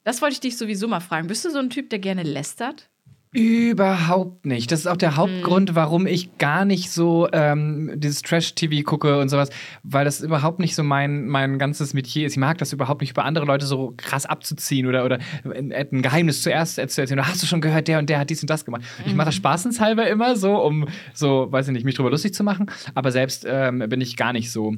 Das 0.08 0.22
wollte 0.22 0.32
ich 0.32 0.40
dich 0.40 0.56
sowieso 0.56 0.88
mal 0.88 1.00
fragen. 1.00 1.26
Bist 1.28 1.44
du 1.44 1.50
so 1.50 1.58
ein 1.58 1.68
Typ, 1.68 1.90
der 1.90 1.98
gerne 1.98 2.22
lästert? 2.22 2.88
Überhaupt 3.30 4.46
nicht. 4.46 4.72
Das 4.72 4.80
ist 4.80 4.86
auch 4.86 4.96
der 4.96 5.10
Hm. 5.10 5.16
Hauptgrund, 5.18 5.74
warum 5.74 6.06
ich 6.06 6.38
gar 6.38 6.64
nicht 6.64 6.90
so 6.90 7.28
ähm, 7.34 7.92
dieses 7.96 8.22
Trash-TV 8.22 8.84
gucke 8.88 9.18
und 9.20 9.28
sowas, 9.28 9.50
weil 9.82 10.06
das 10.06 10.22
überhaupt 10.22 10.60
nicht 10.60 10.74
so 10.74 10.82
mein, 10.82 11.26
mein 11.28 11.58
ganzes 11.58 11.92
Metier 11.92 12.26
ist. 12.26 12.32
Ich 12.32 12.38
mag 12.38 12.56
das 12.56 12.72
überhaupt 12.72 13.02
nicht, 13.02 13.10
über 13.10 13.26
andere 13.26 13.44
Leute 13.44 13.66
so 13.66 13.92
krass 13.98 14.24
abzuziehen 14.24 14.86
oder, 14.86 15.04
oder 15.04 15.18
ein, 15.44 16.00
Geheimnis 16.00 16.40
zuerst 16.40 16.76
zu 16.76 16.80
erzählen. 16.80 17.12
Oder 17.12 17.28
hast 17.28 17.42
du 17.42 17.46
schon 17.46 17.60
gehört, 17.60 17.86
der 17.86 17.98
und 17.98 18.08
der 18.08 18.18
hat 18.20 18.30
dies 18.30 18.40
und 18.40 18.48
das 18.48 18.64
gemacht. 18.64 18.84
Ich 19.04 19.14
mache 19.14 19.26
das 19.26 19.34
Mhm. 19.34 19.40
spaßenshalber 19.40 20.08
immer 20.08 20.36
so, 20.36 20.56
um 20.62 20.88
so, 21.12 21.52
weiß 21.52 21.68
ich 21.68 21.74
nicht, 21.74 21.84
mich 21.84 21.96
drüber 21.96 22.10
lustig 22.10 22.32
zu 22.32 22.44
machen. 22.44 22.70
Aber 22.94 23.12
selbst 23.12 23.44
ähm, 23.46 23.80
bin 23.90 24.00
ich 24.00 24.16
gar 24.16 24.32
nicht 24.32 24.50
so. 24.50 24.74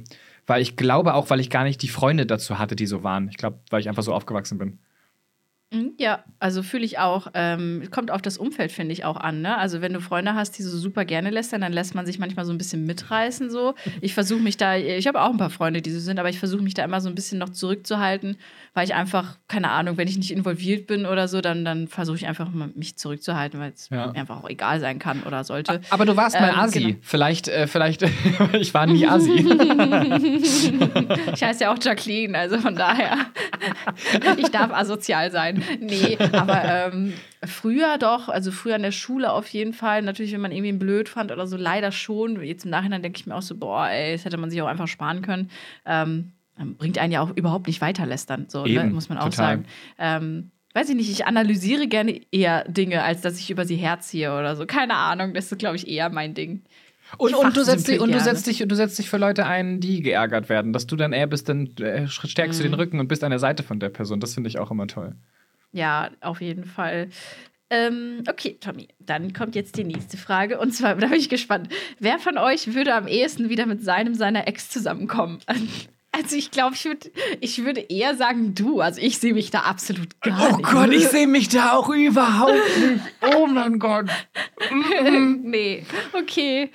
Weil 0.49 0.61
ich 0.61 0.75
glaube 0.75 1.15
auch, 1.15 1.31
weil 1.31 1.39
ich 1.39 1.51
gar 1.51 1.63
nicht 1.63 1.83
die 1.83 1.89
Freunde 1.89 2.27
dazu 2.27 2.59
hatte, 2.59 2.75
die 2.75 2.87
so 2.87 3.05
waren. 3.05 3.29
Ich 3.29 3.37
glaube, 3.37 3.61
weil 3.71 3.79
ich 3.81 3.89
einfach 3.89 4.03
so 4.03 4.13
aufgewachsen 4.13 4.59
bin. 4.59 4.81
Mhm, 5.73 5.93
Ja, 5.99 6.25
also 6.41 6.65
fühle 6.65 6.85
ich 6.85 6.99
auch. 6.99 7.29
Ähm, 7.35 7.85
kommt 7.93 8.11
auf 8.11 8.21
das 8.23 8.39
Umfeld, 8.39 8.73
finde 8.73 8.93
ich, 8.93 9.05
auch 9.05 9.17
an. 9.17 9.41
Ne? 9.41 9.57
Also 9.57 9.81
wenn 9.81 9.93
du 9.93 10.01
Freunde 10.01 10.35
hast, 10.35 10.59
die 10.59 10.65
so 10.65 10.77
super 10.77 11.05
gerne 11.05 11.31
lästern, 11.31 11.61
dann 11.61 11.73
lässt 11.73 11.95
man 11.95 12.07
sich 12.07 12.19
manchmal 12.19 12.45
so 12.45 12.51
ein 12.53 12.59
bisschen 12.59 12.87
mitreißen. 12.87 13.51
So. 13.51 13.75
Ich 14.01 14.13
versuche 14.15 14.41
mich 14.41 14.57
da, 14.57 14.75
ich 14.77 15.07
habe 15.07 15.21
auch 15.23 15.31
ein 15.31 15.37
paar 15.37 15.51
Freunde, 15.51 15.81
die 15.81 15.93
so 15.93 16.01
sind, 16.01 16.19
aber 16.19 16.29
ich 16.29 16.41
versuche 16.41 16.63
mich 16.63 16.75
da 16.75 16.83
immer 16.83 17.01
so 17.01 17.09
ein 17.09 17.15
bisschen 17.15 17.39
noch 17.39 17.51
zurückzuhalten, 17.51 18.37
weil 18.75 18.85
ich 18.85 18.95
einfach, 18.95 19.39
keine 19.47 19.71
Ahnung, 19.71 19.97
wenn 19.97 20.09
ich 20.09 20.17
nicht 20.17 20.33
involviert 20.33 20.89
bin 20.89 21.07
oder 21.07 21.29
so, 21.29 21.41
dann, 21.41 21.65
dann 21.65 21.87
versuche 21.87 22.17
ich 22.17 22.27
einfach 22.27 22.51
mal 22.51 22.71
mich 22.75 22.97
zurückzuhalten, 22.97 23.61
weil 23.61 23.71
es 23.73 23.91
Ja. 23.91 24.09
mir 24.09 24.17
einfach 24.17 24.43
auch 24.43 24.51
egal 24.51 24.81
sein 24.81 24.99
kann 24.99 25.23
oder 25.23 25.45
sollte. 25.45 25.81
Aber 25.91 26.05
du 26.05 26.17
warst 26.17 26.41
mal 26.41 26.49
Ähm, 26.49 26.59
Asi. 26.59 26.81
genau. 26.81 26.97
Vielleicht, 27.03 27.47
äh, 27.47 27.69
vielleicht, 27.69 28.03
ich 28.59 28.75
war 28.75 28.87
nie 28.87 29.07
Asi. 29.07 29.31
Ich 31.35 31.43
heiße 31.45 31.63
ja 31.65 31.73
auch 31.73 31.79
Jacqueline, 31.81 32.37
also 32.37 32.59
von 32.59 32.75
daher. 32.75 33.17
Ich 34.39 34.49
darf 34.51 34.73
asozial 34.73 35.31
sein. 35.31 35.60
Nee, 35.81 36.17
aber 36.33 36.63
ähm, 36.65 37.13
früher 37.45 37.99
doch, 37.99 38.29
also 38.29 38.51
früher 38.51 38.77
in 38.77 38.83
der 38.83 38.93
Schule 38.93 39.33
auf 39.33 39.49
jeden 39.49 39.73
Fall. 39.73 40.03
Natürlich, 40.03 40.33
wenn 40.33 40.41
man 40.41 40.53
irgendwie 40.53 40.73
blöd 40.73 41.09
fand 41.09 41.33
oder 41.33 41.47
so, 41.47 41.57
leider 41.57 41.93
schon. 41.93 42.43
Jetzt 42.43 42.65
im 42.65 42.71
Nachhinein 42.71 43.03
denke 43.03 43.19
ich 43.19 43.27
mir 43.27 43.35
auch 43.35 43.43
so, 43.43 43.57
boah, 43.57 43.89
ey, 43.89 44.13
das 44.13 44.25
hätte 44.25 44.37
man 44.37 44.51
sich 44.51 44.61
auch 44.63 44.67
einfach 44.69 44.89
sparen 44.89 45.23
können. 45.23 45.51
Ähm, 45.87 46.33
bringt 46.79 46.99
einen 46.99 47.13
ja 47.13 47.21
auch 47.23 47.31
überhaupt 47.35 47.67
nicht 47.67 47.81
weiter 47.81 48.05
lästern, 48.07 48.47
so, 48.49 48.65
ne, 48.65 48.69
Eben, 48.71 48.93
muss 48.93 49.09
man 49.09 49.19
auch 49.19 49.31
total. 49.31 49.37
sagen. 49.37 49.65
Ähm, 49.99 50.51
weiß 50.75 50.89
ich 50.91 50.95
nicht, 50.95 51.11
ich 51.11 51.27
analysiere 51.27 51.89
gerne 51.89 52.21
eher 52.31 52.65
Dinge, 52.69 53.03
als 53.03 53.23
dass 53.23 53.39
ich 53.39 53.51
über 53.51 53.65
sie 53.65 53.77
herziehe 53.77 54.33
oder 54.37 54.55
so. 54.57 54.67
Keine 54.67 54.95
Ahnung, 54.95 55.33
das 55.35 55.51
ist, 55.51 55.59
glaube 55.59 55.77
ich, 55.77 55.89
eher 55.89 56.11
mein 56.11 56.35
Ding. 56.35 56.63
Und, 57.19 57.35
und, 57.35 57.57
du 57.57 57.65
setzt 57.65 57.89
dich, 57.89 57.99
und 57.99 58.13
du 58.13 58.21
setzt 58.21 58.47
dich, 58.47 58.59
du 58.59 58.75
setzt 58.77 58.99
dich 58.99 59.11
für 59.11 59.17
Leute 59.17 59.45
ein, 59.47 59.81
die 59.81 60.01
geärgert 60.01 60.49
werden, 60.49 60.73
dass 60.73 60.87
du 60.87 60.95
dann 60.95 61.13
eher 61.13 61.27
bist, 61.27 61.49
dann 61.49 61.75
äh, 61.79 62.07
stärkst 62.07 62.61
du 62.61 62.65
Mhm. 62.65 62.69
den 62.71 62.75
Rücken 62.75 63.01
und 63.01 63.09
bist 63.09 63.25
an 63.25 63.31
der 63.31 63.41
Seite 63.41 63.63
von 63.65 63.81
der 63.81 63.89
Person. 63.89 64.21
Das 64.21 64.35
finde 64.35 64.49
ich 64.49 64.59
auch 64.61 64.71
immer 64.71 64.87
toll. 64.87 65.17
Ja, 65.73 66.11
auf 66.21 66.41
jeden 66.41 66.65
Fall. 66.65 67.09
Ähm, 67.73 68.25
okay, 68.29 68.59
Tommy, 68.61 68.89
dann 68.99 69.33
kommt 69.33 69.55
jetzt 69.55 69.77
die 69.77 69.85
nächste 69.85 70.17
Frage. 70.17 70.59
Und 70.59 70.73
zwar, 70.73 70.95
da 70.97 71.07
bin 71.07 71.19
ich 71.19 71.29
gespannt. 71.29 71.69
Wer 71.99 72.19
von 72.19 72.37
euch 72.37 72.75
würde 72.75 72.95
am 72.95 73.07
ehesten 73.07 73.49
wieder 73.49 73.67
mit 73.67 73.83
seinem, 73.83 74.15
seiner 74.15 74.49
Ex 74.49 74.69
zusammenkommen? 74.69 75.39
Also 76.13 76.35
ich 76.35 76.51
glaube, 76.51 76.75
ich, 76.75 76.85
würd, 76.85 77.13
ich 77.41 77.65
würde 77.65 77.81
eher 77.81 78.17
sagen 78.17 78.55
du. 78.57 78.81
Also 78.81 79.01
ich 79.01 79.19
sehe 79.19 79.33
mich 79.33 79.53
da 79.53 79.61
absolut 79.61 80.21
gar 80.21 80.87
nicht. 80.89 81.09
sehe 81.09 81.29
mich 81.29 81.49
da 81.49 81.75
auch 81.75 81.89
überhaupt 81.89 82.53
nicht. 82.53 83.05
Oh 83.33 83.47
mein 83.47 83.79
Gott. 83.79 84.07
nee, 85.43 85.87
okay. 86.13 86.73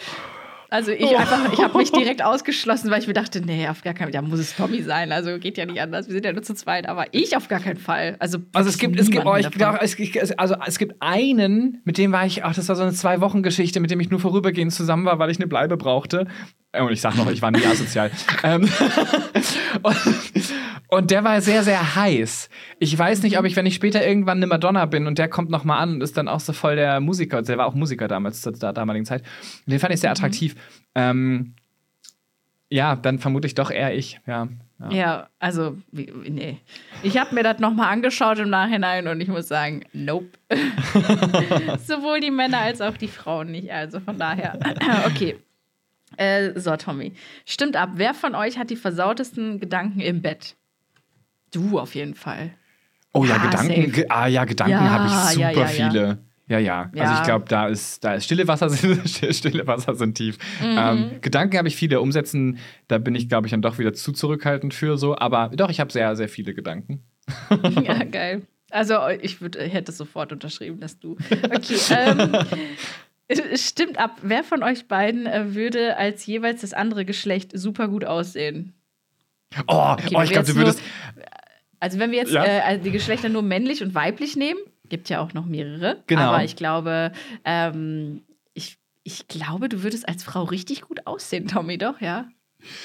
Also 0.75 0.91
ich 0.91 1.17
einfach, 1.17 1.53
ich 1.53 1.63
habe 1.63 1.77
mich 1.77 1.89
direkt 1.93 2.21
ausgeschlossen, 2.21 2.91
weil 2.91 2.99
ich 2.99 3.07
mir 3.07 3.13
dachte, 3.13 3.39
nee, 3.39 3.65
auf 3.69 3.81
gar 3.81 3.93
keinen 3.93 4.07
Fall, 4.07 4.11
da 4.11 4.21
muss 4.21 4.39
es 4.39 4.57
Tommy 4.57 4.81
sein. 4.83 5.13
Also 5.13 5.39
geht 5.39 5.57
ja 5.57 5.65
nicht 5.65 5.79
anders. 5.79 6.07
Wir 6.07 6.15
sind 6.15 6.25
ja 6.25 6.33
nur 6.33 6.43
zu 6.43 6.53
zweit, 6.53 6.89
aber 6.89 7.05
ich 7.11 7.37
auf 7.37 7.47
gar 7.47 7.61
keinen 7.61 7.77
Fall. 7.77 8.17
Also, 8.19 8.39
Also 8.51 8.69
es 8.69 8.77
gibt, 8.77 8.99
es 8.99 9.09
gibt, 9.09 9.25
oh, 9.25 9.37
ich 9.37 9.47
davon. 9.47 9.79
es, 9.81 10.31
also 10.33 10.55
es 10.67 10.77
gibt 10.77 10.95
einen, 10.99 11.81
mit 11.85 11.97
dem 11.97 12.11
war 12.11 12.25
ich, 12.25 12.43
ach, 12.43 12.53
das 12.53 12.67
war 12.67 12.75
so 12.75 12.83
eine 12.83 12.91
zwei 12.91 13.21
Wochen 13.21 13.41
Geschichte, 13.41 13.79
mit 13.79 13.89
dem 13.89 14.01
ich 14.01 14.09
nur 14.09 14.19
vorübergehend 14.19 14.73
zusammen 14.73 15.05
war, 15.05 15.17
weil 15.17 15.29
ich 15.29 15.37
eine 15.37 15.47
Bleibe 15.47 15.77
brauchte. 15.77 16.27
Und 16.77 16.91
ich 16.91 16.99
sag 16.99 17.15
noch, 17.15 17.31
ich 17.31 17.41
war 17.41 17.51
nie 17.51 17.65
asozial. 17.65 18.11
ähm, 18.43 18.63
und, 19.81 19.95
und 20.87 21.11
der 21.11 21.23
war 21.23 21.41
sehr, 21.41 21.63
sehr 21.63 21.95
heiß. 21.95 22.49
Ich 22.79 22.97
weiß 22.97 23.23
nicht, 23.23 23.37
ob 23.39 23.45
ich, 23.45 23.55
wenn 23.55 23.65
ich 23.65 23.75
später 23.75 24.05
irgendwann 24.05 24.37
eine 24.37 24.47
Madonna 24.47 24.85
bin 24.85 25.07
und 25.07 25.17
der 25.17 25.27
kommt 25.27 25.49
noch 25.49 25.63
mal 25.63 25.77
an 25.79 25.95
und 25.95 26.01
ist 26.01 26.17
dann 26.17 26.27
auch 26.27 26.39
so 26.39 26.53
voll 26.53 26.75
der 26.75 26.99
Musiker, 26.99 27.41
der 27.41 27.57
war 27.57 27.67
auch 27.67 27.75
Musiker 27.75 28.07
damals 28.07 28.41
zur 28.41 28.53
damaligen 28.53 29.05
Zeit. 29.05 29.23
Den 29.65 29.79
fand 29.79 29.93
ich 29.93 29.99
sehr 29.99 30.11
attraktiv. 30.11 30.55
Ähm, 30.95 31.55
ja, 32.69 32.95
dann 32.95 33.19
vermute 33.19 33.47
ich 33.47 33.55
doch 33.55 33.69
eher 33.71 33.95
ich. 33.95 34.19
Ja. 34.25 34.47
ja. 34.79 34.91
Ja, 34.91 35.29
also, 35.39 35.77
nee. 35.91 36.57
Ich 37.03 37.17
habe 37.17 37.35
mir 37.35 37.43
das 37.43 37.59
nochmal 37.59 37.93
angeschaut 37.93 38.39
im 38.39 38.49
Nachhinein 38.49 39.07
und 39.07 39.21
ich 39.21 39.27
muss 39.27 39.47
sagen, 39.47 39.83
nope. 39.93 40.27
Sowohl 41.85 42.19
die 42.19 42.31
Männer 42.31 42.59
als 42.59 42.81
auch 42.81 42.97
die 42.97 43.07
Frauen 43.07 43.51
nicht. 43.51 43.71
Also 43.71 43.99
von 43.99 44.17
daher. 44.17 44.59
okay. 45.05 45.37
Äh, 46.17 46.59
so, 46.59 46.75
Tommy. 46.75 47.13
Stimmt 47.45 47.75
ab. 47.75 47.91
Wer 47.95 48.13
von 48.13 48.35
euch 48.35 48.57
hat 48.57 48.69
die 48.69 48.75
versautesten 48.75 49.59
Gedanken 49.59 49.99
im 49.99 50.21
Bett? 50.21 50.55
Du 51.55 51.79
auf 51.79 51.95
jeden 51.95 52.15
Fall. 52.15 52.51
Oh 53.13 53.23
ja, 53.23 53.37
Ja, 53.37 53.49
Gedanken. 53.49 53.91
Ge 53.91 54.05
ah 54.09 54.27
ja, 54.27 54.43
Gedanken 54.43 54.73
Ja, 54.73 54.89
habe 54.89 55.07
ich 55.07 55.35
super 55.35 55.67
viele. 55.67 56.19
Ja, 56.47 56.59
ja. 56.59 56.91
Also 56.97 57.13
ich 57.15 57.23
glaube, 57.23 57.45
da 57.47 57.67
ist, 57.67 58.03
da 58.03 58.15
ist 58.15 58.25
stille 58.25 58.47
Wasser 58.47 58.69
sind, 58.71 59.07
stille 59.07 59.65
Wasser 59.65 59.95
sind 59.95 60.15
tief. 60.15 60.37
Mhm. 60.61 60.77
Ähm, 60.77 61.11
Gedanken 61.21 61.57
habe 61.57 61.67
ich 61.67 61.75
viele. 61.75 62.01
Umsetzen, 62.01 62.59
da 62.87 62.97
bin 62.97 63.15
ich, 63.15 63.29
glaube 63.29 63.47
ich, 63.47 63.51
dann 63.51 63.61
doch 63.61 63.79
wieder 63.79 63.93
zu 63.93 64.11
zurückhaltend 64.11 64.73
für 64.73 64.97
so. 64.97 65.17
Aber 65.17 65.49
doch, 65.55 65.69
ich 65.69 65.79
habe 65.79 65.91
sehr, 65.91 66.15
sehr 66.15 66.29
viele 66.29 66.53
Gedanken. 66.53 67.03
ja, 67.83 68.03
geil. 68.03 68.43
Also, 68.69 68.95
ich 69.21 69.41
würd, 69.41 69.57
hätte 69.57 69.91
sofort 69.91 70.31
unterschrieben, 70.33 70.79
dass 70.79 70.99
du. 70.99 71.17
Okay. 71.31 71.77
Ähm, 73.27 73.41
es 73.49 73.67
stimmt 73.67 73.97
ab. 73.97 74.17
Wer 74.21 74.43
von 74.43 74.61
euch 74.61 74.87
beiden 74.87 75.25
äh, 75.25 75.55
würde 75.55 75.97
als 75.97 76.27
jeweils 76.27 76.61
das 76.61 76.73
andere 76.73 77.05
Geschlecht 77.05 77.57
super 77.57 77.87
gut 77.87 78.05
aussehen? 78.05 78.73
Oh, 79.67 79.93
Okay, 79.93 80.15
oh 80.15 80.21
ich 80.21 80.29
glaube, 80.29 80.45
du 80.45 80.55
würdest. 80.55 80.81
Also 81.79 81.99
wenn 81.99 82.11
wir 82.11 82.17
jetzt 82.17 82.31
Ja. 82.31 82.43
äh, 82.45 82.61
also 82.61 82.83
die 82.83 82.91
Geschlechter 82.91 83.29
nur 83.29 83.41
männlich 83.41 83.83
und 83.83 83.93
weiblich 83.95 84.35
nehmen, 84.35 84.59
gibt 84.89 85.09
ja 85.09 85.19
auch 85.21 85.33
noch 85.33 85.45
mehrere. 85.45 86.03
Genau. 86.07 86.21
Aber 86.21 86.43
ich 86.43 86.55
glaube, 86.55 87.11
ähm, 87.43 88.23
ich, 88.53 88.77
ich 89.03 89.27
glaube, 89.27 89.69
du 89.69 89.83
würdest 89.83 90.07
als 90.07 90.23
Frau 90.23 90.43
richtig 90.43 90.81
gut 90.81 91.05
aussehen, 91.05 91.47
Tommy, 91.47 91.77
doch, 91.77 92.01
ja? 92.01 92.27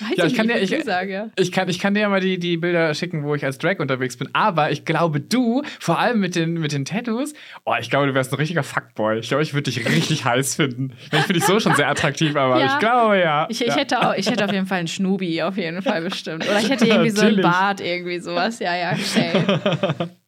Weiß 0.01 0.17
Ja, 0.17 0.25
ich 0.27 0.35
kann 0.35 0.47
nicht, 0.47 0.71
dir- 0.71 0.79
ich- 0.79 0.85
sagen, 0.85 1.11
ja. 1.11 1.29
Ich 1.37 1.53
kann, 1.53 1.69
ich 1.69 1.79
kann 1.79 1.95
dir 1.95 2.01
ja 2.01 2.09
mal 2.09 2.21
die, 2.21 2.39
die 2.39 2.57
Bilder 2.57 2.93
schicken, 2.95 3.25
wo 3.25 3.35
ich 3.35 3.45
als 3.45 3.59
Drag 3.59 3.79
unterwegs 3.79 4.17
bin. 4.17 4.29
Aber 4.33 4.71
ich 4.71 4.85
glaube, 4.85 5.21
du, 5.21 5.63
vor 5.79 5.99
allem 5.99 6.21
mit 6.21 6.35
den, 6.37 6.55
mit 6.55 6.73
den 6.73 6.85
Tattoos, 6.85 7.33
oh, 7.65 7.75
ich 7.81 7.91
glaube, 7.91 8.07
du 8.07 8.15
wärst 8.15 8.33
ein 8.33 8.37
richtiger 8.37 8.63
Fuckboy. 8.63 9.19
Ich 9.19 9.29
glaube, 9.29 9.43
ich 9.43 9.55
würde 9.55 9.71
dich 9.71 9.85
richtig 9.87 10.25
heiß 10.25 10.57
finden. 10.57 10.93
Ich 11.01 11.09
finde 11.21 11.33
dich 11.35 11.45
so 11.45 11.59
schon 11.61 11.75
sehr 11.75 11.89
attraktiv, 11.89 12.35
aber 12.37 12.61
Ja. 12.61 12.67
ich 12.67 12.79
glaube, 12.79 13.19
ja. 13.19 13.47
Ich, 13.51 13.65
ich, 13.67 13.75
hätte 13.77 14.01
auch, 14.01 14.15
ich 14.15 14.31
hätte 14.31 14.45
auf 14.45 14.53
jeden 14.53 14.67
Fall 14.67 14.79
einen 14.79 14.89
Schnubi, 14.89 15.43
auf 15.43 15.57
jeden 15.57 15.83
Fall 15.83 16.03
bestimmt. 16.03 16.45
Oder 16.49 16.61
ich 16.61 16.69
hätte 16.71 16.87
irgendwie 16.87 17.11
so 17.11 17.23
einen. 17.27 17.41
Bart, 17.41 17.81
irgendwie 17.81 18.19
sowas. 18.19 18.59
Ja, 18.59 18.75
ja, 18.77 18.97
safe. 18.97 20.11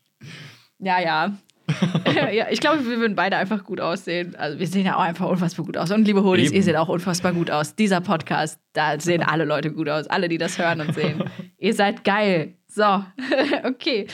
Ja, 0.84 1.00
ja. 1.00 1.32
ja, 2.32 2.46
ich 2.50 2.60
glaube, 2.60 2.86
wir 2.86 2.98
würden 2.98 3.14
beide 3.14 3.36
einfach 3.36 3.64
gut 3.64 3.80
aussehen. 3.80 4.34
Also 4.36 4.58
wir 4.58 4.66
sehen 4.66 4.84
ja 4.86 4.96
auch 4.96 5.02
einfach 5.02 5.28
unfassbar 5.28 5.66
gut 5.66 5.76
aus. 5.76 5.90
Und 5.90 6.04
liebe 6.04 6.22
Holis, 6.22 6.48
Eben. 6.48 6.56
ihr 6.56 6.62
seht 6.62 6.76
auch 6.76 6.88
unfassbar 6.88 7.32
gut 7.32 7.50
aus. 7.50 7.74
Dieser 7.74 8.00
Podcast, 8.00 8.60
da 8.72 8.98
sehen 8.98 9.22
alle 9.22 9.44
Leute 9.44 9.72
gut 9.72 9.88
aus. 9.88 10.06
Alle, 10.06 10.28
die 10.28 10.38
das 10.38 10.58
hören 10.58 10.80
und 10.80 10.94
sehen. 10.94 11.24
ihr 11.58 11.74
seid 11.74 12.04
geil. 12.04 12.54
So, 12.66 13.04
okay. 13.64 14.06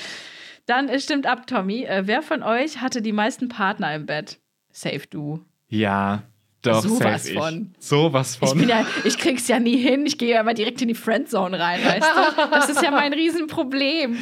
Dann 0.66 0.98
stimmt 1.00 1.26
ab, 1.26 1.46
Tommy. 1.46 1.84
Äh, 1.84 2.02
wer 2.06 2.22
von 2.22 2.42
euch 2.42 2.80
hatte 2.80 3.00
die 3.02 3.12
meisten 3.12 3.48
Partner 3.48 3.94
im 3.94 4.06
Bett? 4.06 4.38
Safe 4.70 5.02
du. 5.08 5.44
Ja, 5.68 6.22
doch, 6.62 6.82
Sowas 6.82 7.30
von. 7.30 7.72
Ich. 7.78 7.86
Sowas 7.86 8.36
von. 8.36 8.48
Ich, 8.48 8.54
bin 8.54 8.68
ja, 8.68 8.84
ich 9.04 9.16
krieg's 9.16 9.46
ja 9.46 9.60
nie 9.60 9.76
hin. 9.76 10.04
Ich 10.06 10.18
gehe 10.18 10.30
ja 10.30 10.40
immer 10.40 10.54
direkt 10.54 10.82
in 10.82 10.88
die 10.88 10.94
Friendzone 10.94 11.58
rein, 11.58 11.80
weißt 11.84 12.02
du? 12.02 12.50
Das 12.50 12.68
ist 12.68 12.82
ja 12.82 12.90
mein 12.90 13.12
Riesenproblem. 13.12 14.16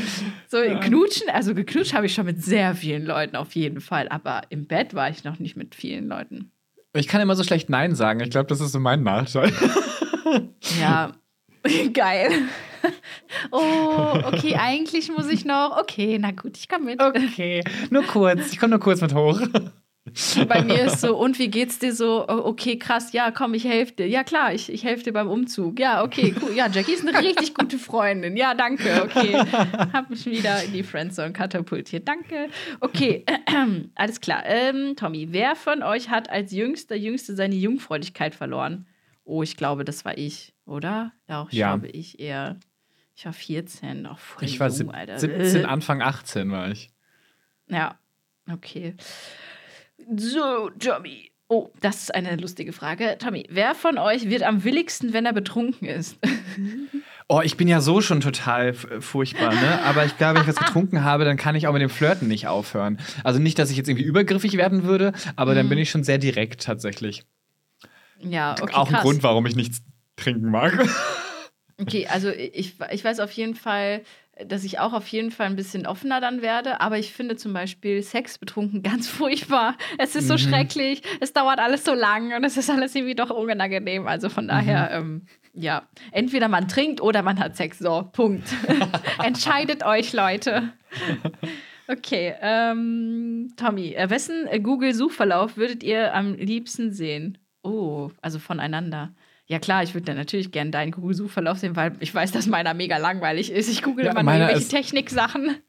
So, 0.49 0.59
knutschen, 0.59 1.31
also 1.31 1.55
geknutscht 1.55 1.95
habe 1.95 2.07
ich 2.07 2.15
schon 2.15 2.27
mit 2.27 2.43
sehr 2.43 2.75
vielen 2.75 3.07
Leuten 3.07 3.37
auf 3.37 3.55
jeden 3.55 3.81
Fall. 3.81 4.09
Aber 4.09 4.43
im 4.51 4.67
Bett 4.67 4.95
war 4.95 5.09
ich 5.09 5.25
noch 5.25 5.39
nicht 5.39 5.57
mit 5.57 5.75
vielen 5.75 6.09
Leuten. 6.09 6.53
Ich 6.95 7.09
kann 7.09 7.21
immer 7.21 7.37
so 7.37 7.43
schlecht 7.43 7.71
Nein 7.71 7.95
sagen. 7.95 8.21
Ich 8.21 8.31
glaube, 8.31 8.47
das 8.49 8.61
ist 8.61 8.73
so 8.73 8.81
mein 8.81 9.03
Nachteil. 9.03 9.53
Ja, 10.81 11.13
geil. 11.93 12.31
Oh, 13.51 14.19
okay, 14.25 14.57
eigentlich 14.57 15.11
muss 15.11 15.29
ich 15.29 15.45
noch. 15.45 15.79
Okay, 15.81 16.19
na 16.21 16.31
gut, 16.31 16.57
ich 16.57 16.69
komme 16.69 16.85
mit. 16.85 17.03
Okay, 17.03 17.65
nur 17.91 18.03
kurz. 18.05 18.53
Ich 18.53 18.59
komme 18.59 18.71
nur 18.71 18.81
kurz 18.81 19.01
mit 19.01 19.15
hoch. 19.15 19.41
Bei 20.49 20.63
mir 20.63 20.85
ist 20.85 21.01
so, 21.01 21.17
und 21.17 21.39
wie 21.39 21.49
geht's 21.49 21.79
dir 21.79 21.93
so? 21.95 22.25
Oh, 22.29 22.43
Okay, 22.47 22.79
krass, 22.79 23.13
ja, 23.13 23.31
komm, 23.31 23.55
ich 23.55 23.65
helfe 23.65 23.93
dir. 23.93 24.09
Ja, 24.09 24.25
klar, 24.25 24.55
ich, 24.55 24.73
ich 24.73 24.85
helfe 24.85 25.05
dir 25.05 25.13
beim 25.13 25.29
Umzug. 25.29 25.79
Ja, 25.79 26.03
okay, 26.05 26.35
cool. 26.41 26.53
Ja, 26.55 26.69
Jackie 26.69 26.93
ist 26.93 27.07
eine 27.07 27.19
richtig 27.19 27.55
gute 27.55 27.79
Freundin. 27.79 28.37
Ja, 28.37 28.55
danke, 28.55 29.03
okay. 29.03 29.37
Hab 29.93 30.09
mich 30.11 30.25
wieder 30.27 30.63
in 30.63 30.73
die 30.73 30.83
Friendzone 30.85 31.33
katapultiert. 31.33 32.07
Danke. 32.09 32.49
Okay, 32.81 33.25
alles 33.95 34.21
klar. 34.21 34.43
Ähm, 34.47 34.95
Tommy, 34.97 35.29
wer 35.33 35.57
von 35.57 35.83
euch 35.83 36.09
hat 36.09 36.31
als 36.31 36.53
jüngster 36.53 36.97
Jüngste 36.97 37.35
seine 37.35 37.57
Jungfräulichkeit 37.57 38.35
verloren? 38.35 38.87
Oh, 39.25 39.43
ich 39.43 39.57
glaube, 39.57 39.85
das 39.85 40.05
war 40.05 40.17
ich, 40.17 40.55
oder? 40.67 41.13
Doch, 41.27 41.51
ich 41.51 41.59
Ja. 41.59 41.73
glaube, 41.77 41.89
ich 41.89 42.21
eher. 42.21 42.59
Ich 43.17 43.25
war 43.25 43.33
14, 43.33 44.07
auch 44.07 44.19
voll 44.19 44.45
Ich 44.45 44.61
war 44.61 44.69
jung, 44.69 44.77
sieb- 44.77 44.95
Alter. 44.95 45.19
17, 45.19 45.65
Anfang 45.67 46.01
18 46.03 46.51
war 46.51 46.71
ich. 46.71 46.91
Ja, 47.69 47.99
okay. 48.53 48.95
So, 50.15 50.71
Tommy. 50.79 51.31
Oh, 51.49 51.71
das 51.81 52.03
ist 52.03 52.15
eine 52.15 52.37
lustige 52.37 52.73
Frage. 52.73 53.17
Tommy, 53.19 53.47
wer 53.51 53.75
von 53.75 53.99
euch 53.99 54.29
wird 54.29 54.43
am 54.43 54.65
willigsten, 54.65 55.13
wenn 55.13 55.27
er 55.27 55.33
betrunken 55.33 55.89
ist? 55.89 56.19
Oh, 57.29 57.41
ich 57.43 57.57
bin 57.57 57.67
ja 57.67 57.81
so 57.81 58.01
schon 58.01 58.21
total 58.21 58.73
furchtbar, 58.73 59.53
ne? 59.53 59.83
Aber 59.83 60.05
ich 60.05 60.17
glaube, 60.17 60.37
wenn 60.37 60.43
ich 60.43 60.49
was 60.49 60.65
getrunken 60.65 61.03
habe, 61.03 61.25
dann 61.25 61.37
kann 61.37 61.57
ich 61.57 61.67
auch 61.67 61.73
mit 61.73 61.83
dem 61.83 61.91
Flirten 61.91 62.29
nicht 62.29 62.47
aufhören. 62.47 63.01
Also 63.25 63.41
nicht, 63.41 63.59
dass 63.59 63.69
ich 63.69 63.77
jetzt 63.77 63.89
irgendwie 63.89 64.05
übergriffig 64.05 64.57
werden 64.57 64.85
würde, 64.85 65.13
aber 65.35 65.57
dann 65.57 65.69
bin 65.69 65.77
ich 65.77 65.91
schon 65.91 66.05
sehr 66.05 66.19
direkt 66.19 66.63
tatsächlich. 66.63 67.25
Ja, 68.21 68.55
okay, 68.61 68.75
auch 68.75 68.87
ein 68.87 68.93
krass. 68.93 69.03
Grund, 69.03 69.25
warum 69.25 69.45
ich 69.47 69.57
nichts 69.57 69.83
trinken 70.15 70.53
mag. 70.53 70.79
Okay, 71.81 72.07
also 72.07 72.31
ich, 72.31 72.75
ich 72.93 73.05
weiß 73.05 73.19
auf 73.19 73.33
jeden 73.33 73.57
Fall, 73.57 74.03
dass 74.45 74.65
ich 74.65 74.79
auch 74.79 74.93
auf 74.93 75.07
jeden 75.09 75.31
Fall 75.31 75.47
ein 75.47 75.57
bisschen 75.57 75.87
offener 75.87 76.21
dann 76.21 76.43
werde, 76.43 76.81
aber 76.81 76.99
ich 76.99 77.13
finde 77.13 77.37
zum 77.37 77.53
Beispiel 77.53 78.03
Sex 78.03 78.39
betrunken 78.39 78.83
ganz 78.85 79.09
furchtbar. 79.09 79.77
Es 79.99 80.15
ist 80.15 80.29
so 80.29 80.35
Mhm. 80.35 80.39
schrecklich, 80.39 81.03
es 81.21 81.33
dauert 81.33 81.59
alles 81.59 81.85
so 81.85 81.95
lang 81.95 82.35
und 82.35 82.45
es 82.45 82.57
ist 82.57 82.69
alles 82.71 82.95
irgendwie 82.95 83.15
doch 83.15 83.31
unangenehm. 83.31 84.07
Also 84.07 84.29
von 84.29 84.47
daher, 84.49 85.01
Mhm. 85.01 85.23
ähm, 85.23 85.27
ja, 85.55 85.89
entweder 86.13 86.49
man 86.49 86.69
trinkt 86.69 87.01
oder 87.01 87.23
man 87.23 87.39
hat 87.39 87.57
Sex. 87.57 87.79
So, 87.79 88.09
Punkt. 88.13 88.47
Entscheidet 89.25 89.85
euch, 89.85 90.13
Leute. 90.13 90.73
Okay, 91.89 92.35
ähm, 92.41 93.53
Tommy, 93.57 93.95
äh, 93.95 94.11
wessen 94.11 94.47
äh, 94.49 94.59
Google-Suchverlauf 94.61 95.57
würdet 95.57 95.83
ihr 95.85 96.15
am 96.15 96.35
liebsten 96.35 96.93
sehen? 96.93 97.39
Oh, 97.63 98.11
also 98.23 98.39
voneinander. 98.39 99.15
Ja 99.49 99.61
klar, 99.61 99.85
ich 99.85 99.95
würde 99.95 100.07
dann 100.07 100.17
natürlich 100.17 100.51
gerne 100.51 100.73
deinen 100.73 100.91
Google-Suchverlauf 100.91 101.59
sehen, 101.59 101.77
weil 101.77 101.93
ich 102.01 102.13
weiß, 102.13 102.33
dass 102.33 102.49
meiner 102.49 102.75
mega 102.75 102.97
langweilig 102.97 103.53
ist. 103.53 103.69
Ich 103.69 103.83
google 103.83 104.07
Ja, 104.07 104.19
immer 104.19 104.37
irgendwelche 104.37 104.69
Techniksachen. 104.69 105.57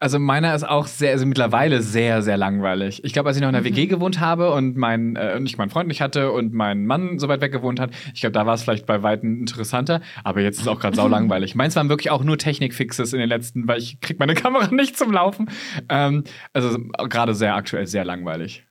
Also 0.00 0.20
meiner 0.20 0.54
ist 0.54 0.62
auch 0.62 0.86
sehr, 0.86 1.10
also 1.10 1.26
mittlerweile 1.26 1.82
sehr, 1.82 2.22
sehr 2.22 2.36
langweilig. 2.36 3.02
Ich 3.04 3.12
glaube, 3.12 3.30
als 3.30 3.36
ich 3.36 3.40
noch 3.40 3.48
in 3.48 3.54
der 3.54 3.64
WG 3.64 3.86
gewohnt 3.86 4.20
habe 4.20 4.52
und 4.52 4.76
mein, 4.76 5.16
äh, 5.16 5.34
und 5.36 5.44
ich 5.46 5.58
meinen 5.58 5.70
Freund 5.70 5.88
nicht 5.88 6.00
hatte 6.00 6.30
und 6.30 6.54
mein 6.54 6.86
Mann 6.86 7.18
so 7.18 7.26
weit 7.26 7.40
weg 7.40 7.50
gewohnt 7.50 7.80
hat, 7.80 7.90
ich 8.14 8.20
glaube, 8.20 8.32
da 8.32 8.46
war 8.46 8.54
es 8.54 8.62
vielleicht 8.62 8.86
bei 8.86 9.02
Weitem 9.02 9.40
interessanter. 9.40 10.00
Aber 10.22 10.40
jetzt 10.40 10.58
ist 10.58 10.62
es 10.62 10.68
auch 10.68 10.78
gerade 10.78 10.94
sau 10.94 11.08
langweilig. 11.08 11.56
Meins 11.56 11.74
waren 11.74 11.88
wirklich 11.88 12.12
auch 12.12 12.22
nur 12.22 12.38
Technikfixes 12.38 13.12
in 13.12 13.18
den 13.18 13.28
letzten, 13.28 13.66
weil 13.66 13.80
ich 13.80 13.98
krieg 13.98 14.20
meine 14.20 14.34
Kamera 14.36 14.72
nicht 14.72 14.96
zum 14.96 15.10
Laufen. 15.10 15.50
Ähm, 15.88 16.22
also 16.52 16.78
gerade 17.08 17.34
sehr 17.34 17.56
aktuell 17.56 17.88
sehr 17.88 18.04
langweilig. 18.04 18.64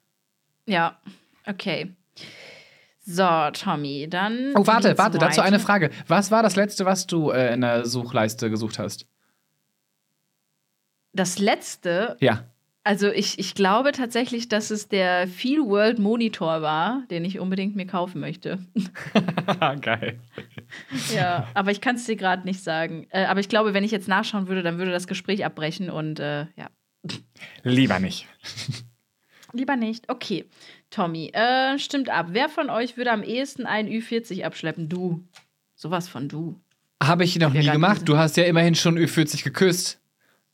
Ja, 0.66 0.98
okay. 1.46 1.97
So, 3.10 3.24
Tommy, 3.54 4.08
dann. 4.10 4.52
Oh, 4.56 4.68
warte, 4.68 4.98
warte, 4.98 5.18
dazu 5.18 5.40
eine 5.40 5.60
Frage. 5.60 5.92
Was 6.08 6.30
war 6.30 6.44
das 6.44 6.58
letzte, 6.58 6.84
was 6.86 7.08
du 7.08 7.30
äh, 7.32 7.54
in 7.54 7.62
der 7.62 7.86
Suchleiste 7.86 8.50
gesucht 8.50 8.80
hast? 8.80 9.06
Das 11.14 11.40
letzte, 11.40 12.18
Ja. 12.20 12.44
also 12.84 13.08
ich, 13.10 13.40
ich 13.40 13.56
glaube 13.56 13.94
tatsächlich, 13.94 14.50
dass 14.50 14.72
es 14.72 14.90
der 14.90 15.26
Feel 15.28 15.62
World 15.62 16.00
Monitor 16.00 16.62
war, 16.62 17.04
den 17.10 17.24
ich 17.24 17.40
unbedingt 17.40 17.78
mir 17.78 17.88
kaufen 17.88 18.20
möchte. 18.20 18.60
Geil. 19.82 20.20
ja, 21.16 21.48
aber 21.54 21.72
ich 21.72 21.80
kann 21.80 21.96
es 21.96 22.06
dir 22.06 22.18
gerade 22.18 22.44
nicht 22.44 22.62
sagen. 22.62 23.08
Äh, 23.12 23.24
aber 23.26 23.40
ich 23.40 23.48
glaube, 23.50 23.74
wenn 23.74 23.86
ich 23.86 23.92
jetzt 23.92 24.10
nachschauen 24.10 24.50
würde, 24.50 24.64
dann 24.64 24.78
würde 24.80 24.92
das 24.92 25.08
Gespräch 25.08 25.46
abbrechen 25.46 25.90
und 25.90 26.20
äh, 26.20 26.42
ja. 26.58 26.70
Lieber 27.64 28.00
nicht. 28.00 28.28
Lieber 29.54 29.78
nicht. 29.78 30.10
Okay. 30.10 30.46
Tommy, 30.90 31.28
äh, 31.34 31.78
stimmt 31.80 32.10
ab. 32.10 32.28
Wer 32.32 32.50
von 32.50 32.70
euch 32.70 32.98
würde 32.98 33.12
am 33.12 33.24
ehesten 33.24 33.66
einen 33.66 33.90
Ü40 33.90 34.44
abschleppen? 34.44 34.90
Du. 34.90 35.24
Sowas 35.76 36.08
von 36.08 36.28
du. 36.30 36.60
Habe 37.04 37.24
ich 37.24 37.38
noch 37.38 37.54
Ja, 37.54 37.62
nie 37.62 37.70
gemacht. 37.70 38.02
Du 38.06 38.18
hast 38.18 38.38
ja 38.38 38.46
immerhin 38.46 38.74
schon 38.76 38.98
Ü40 38.98 39.44
geküsst. 39.44 40.00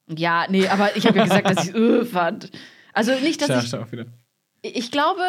Ja, 0.09 0.45
nee, 0.49 0.67
aber 0.67 0.97
ich 0.97 1.05
habe 1.07 1.17
ja 1.19 1.23
gesagt, 1.23 1.49
dass 1.49 1.69
ich 1.69 1.75
öh 1.75 2.03
fand. 2.11 2.51
Also 2.93 3.13
nicht, 3.19 3.41
dass 3.41 3.49
Ja, 3.49 3.59
ich. 3.61 3.69
schau 3.69 3.81
auch 3.81 3.91
wieder. 3.91 4.05
Ich 4.61 4.91
glaube, 4.91 5.21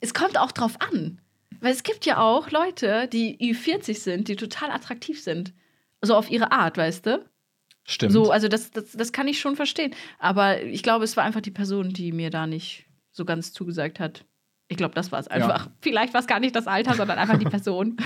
es 0.00 0.14
kommt 0.14 0.38
auch 0.38 0.52
drauf 0.52 0.80
an. 0.80 1.20
Weil 1.60 1.72
es 1.72 1.82
gibt 1.82 2.06
ja 2.06 2.18
auch 2.18 2.50
Leute, 2.50 3.08
die 3.12 3.36
Ü40 3.38 3.94
sind, 3.94 4.28
die 4.28 4.36
total 4.36 4.70
attraktiv 4.70 5.22
sind. 5.22 5.52
So 6.00 6.16
auf 6.16 6.30
ihre 6.30 6.50
Art, 6.50 6.76
weißt 6.76 7.06
du? 7.06 7.24
Stimmt. 7.84 8.12
So, 8.12 8.30
also 8.30 8.48
das, 8.48 8.70
das, 8.70 8.92
das 8.92 9.12
kann 9.12 9.28
ich 9.28 9.38
schon 9.40 9.54
verstehen. 9.56 9.94
Aber 10.18 10.62
ich 10.62 10.82
glaube, 10.82 11.04
es 11.04 11.16
war 11.16 11.24
einfach 11.24 11.40
die 11.40 11.50
Person, 11.50 11.90
die 11.90 12.10
mir 12.12 12.30
da 12.30 12.46
nicht 12.46 12.86
so 13.12 13.24
ganz 13.24 13.52
zugesagt 13.52 14.00
hat. 14.00 14.24
Ich 14.72 14.78
glaube, 14.78 14.94
das 14.94 15.12
war 15.12 15.20
es 15.20 15.28
einfach. 15.28 15.68
Vielleicht 15.82 16.14
war 16.14 16.22
es 16.22 16.26
gar 16.26 16.40
nicht 16.40 16.56
das 16.56 16.66
Alter, 16.66 16.94
sondern 16.94 17.18
einfach 17.18 17.38
die 17.38 17.44
Person. 17.50 17.98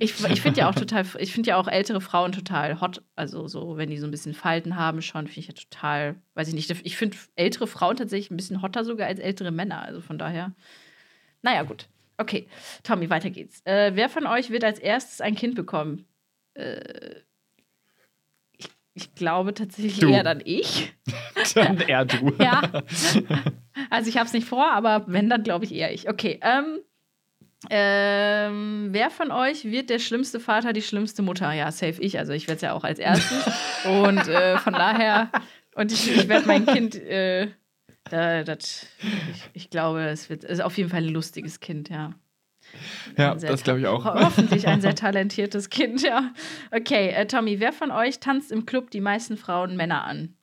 Ich, 0.00 0.22
ich 0.22 0.42
finde 0.42 0.60
ja 0.60 0.68
auch 0.68 0.74
total, 0.76 1.06
ich 1.18 1.32
finde 1.32 1.48
ja 1.48 1.56
auch 1.56 1.66
ältere 1.66 2.02
Frauen 2.02 2.32
total 2.32 2.80
hot. 2.82 3.02
Also 3.16 3.48
so, 3.48 3.78
wenn 3.78 3.88
die 3.88 3.96
so 3.96 4.06
ein 4.06 4.10
bisschen 4.10 4.34
Falten 4.34 4.76
haben, 4.76 5.00
schon, 5.00 5.26
finde 5.26 5.40
ich 5.40 5.46
ja 5.48 5.54
total, 5.54 6.16
weiß 6.34 6.48
ich 6.48 6.54
nicht. 6.54 6.70
Ich 6.84 6.96
finde 6.98 7.16
ältere 7.36 7.66
Frauen 7.66 7.96
tatsächlich 7.96 8.30
ein 8.30 8.36
bisschen 8.36 8.60
hotter 8.60 8.84
sogar 8.84 9.06
als 9.06 9.18
ältere 9.18 9.50
Männer. 9.50 9.80
Also 9.80 10.02
von 10.02 10.18
daher. 10.18 10.52
Naja, 11.40 11.62
gut. 11.62 11.88
Okay, 12.18 12.46
Tommy, 12.82 13.08
weiter 13.08 13.30
geht's. 13.30 13.62
Äh, 13.64 13.92
wer 13.94 14.10
von 14.10 14.26
euch 14.26 14.50
wird 14.50 14.64
als 14.64 14.78
erstes 14.78 15.22
ein 15.22 15.34
Kind 15.34 15.54
bekommen? 15.54 16.04
Äh, 16.52 17.14
ich, 18.94 19.14
glaube 19.14 19.54
tatsächlich 19.54 19.98
Du. 19.98 20.10
eher 20.10 20.22
dann 20.22 20.42
ich. 20.44 20.92
Dann 21.54 21.78
eher 21.80 22.04
du. 22.04 22.32
Ja. 22.42 22.62
Also 23.90 24.08
ich 24.08 24.16
habe 24.16 24.26
es 24.26 24.32
nicht 24.32 24.46
vor, 24.46 24.70
aber 24.70 25.04
wenn, 25.06 25.28
dann 25.28 25.42
glaube 25.42 25.64
ich 25.64 25.74
eher 25.74 25.92
ich. 25.92 26.08
Okay. 26.08 26.38
Ähm, 26.42 26.78
ähm, 27.70 28.88
wer 28.90 29.10
von 29.10 29.30
euch 29.30 29.64
wird 29.64 29.90
der 29.90 29.98
schlimmste 29.98 30.40
Vater, 30.40 30.72
die 30.72 30.82
schlimmste 30.82 31.22
Mutter? 31.22 31.52
Ja, 31.52 31.70
safe 31.72 32.00
ich. 32.00 32.18
Also 32.18 32.32
ich 32.32 32.48
werde 32.48 32.56
es 32.56 32.62
ja 32.62 32.72
auch 32.72 32.84
als 32.84 32.98
erstes. 32.98 33.50
Und 33.84 34.28
äh, 34.28 34.58
von 34.58 34.72
daher, 34.72 35.30
und 35.74 35.92
ich, 35.92 36.10
ich 36.14 36.28
werde 36.28 36.46
mein 36.46 36.66
Kind, 36.66 36.94
äh, 36.96 37.48
da, 38.10 38.42
das, 38.44 38.86
ich, 39.32 39.50
ich 39.54 39.70
glaube, 39.70 40.02
es 40.04 40.28
wird 40.28 40.44
ist 40.44 40.60
auf 40.60 40.76
jeden 40.76 40.90
Fall 40.90 41.02
ein 41.02 41.08
lustiges 41.08 41.60
Kind, 41.60 41.88
ja. 41.88 42.12
Ja, 43.16 43.34
das 43.34 43.62
glaube 43.62 43.80
ich 43.80 43.86
auch. 43.86 44.04
Ho 44.04 44.14
hoffentlich 44.14 44.66
ein 44.66 44.80
sehr 44.80 44.94
talentiertes 44.94 45.70
Kind, 45.70 46.02
ja. 46.02 46.32
Okay, 46.70 47.10
äh, 47.10 47.26
Tommy, 47.26 47.60
wer 47.60 47.72
von 47.72 47.90
euch 47.90 48.20
tanzt 48.20 48.52
im 48.52 48.66
Club 48.66 48.90
die 48.90 49.00
meisten 49.00 49.36
Frauen 49.36 49.76
Männer 49.76 50.04
an? 50.04 50.34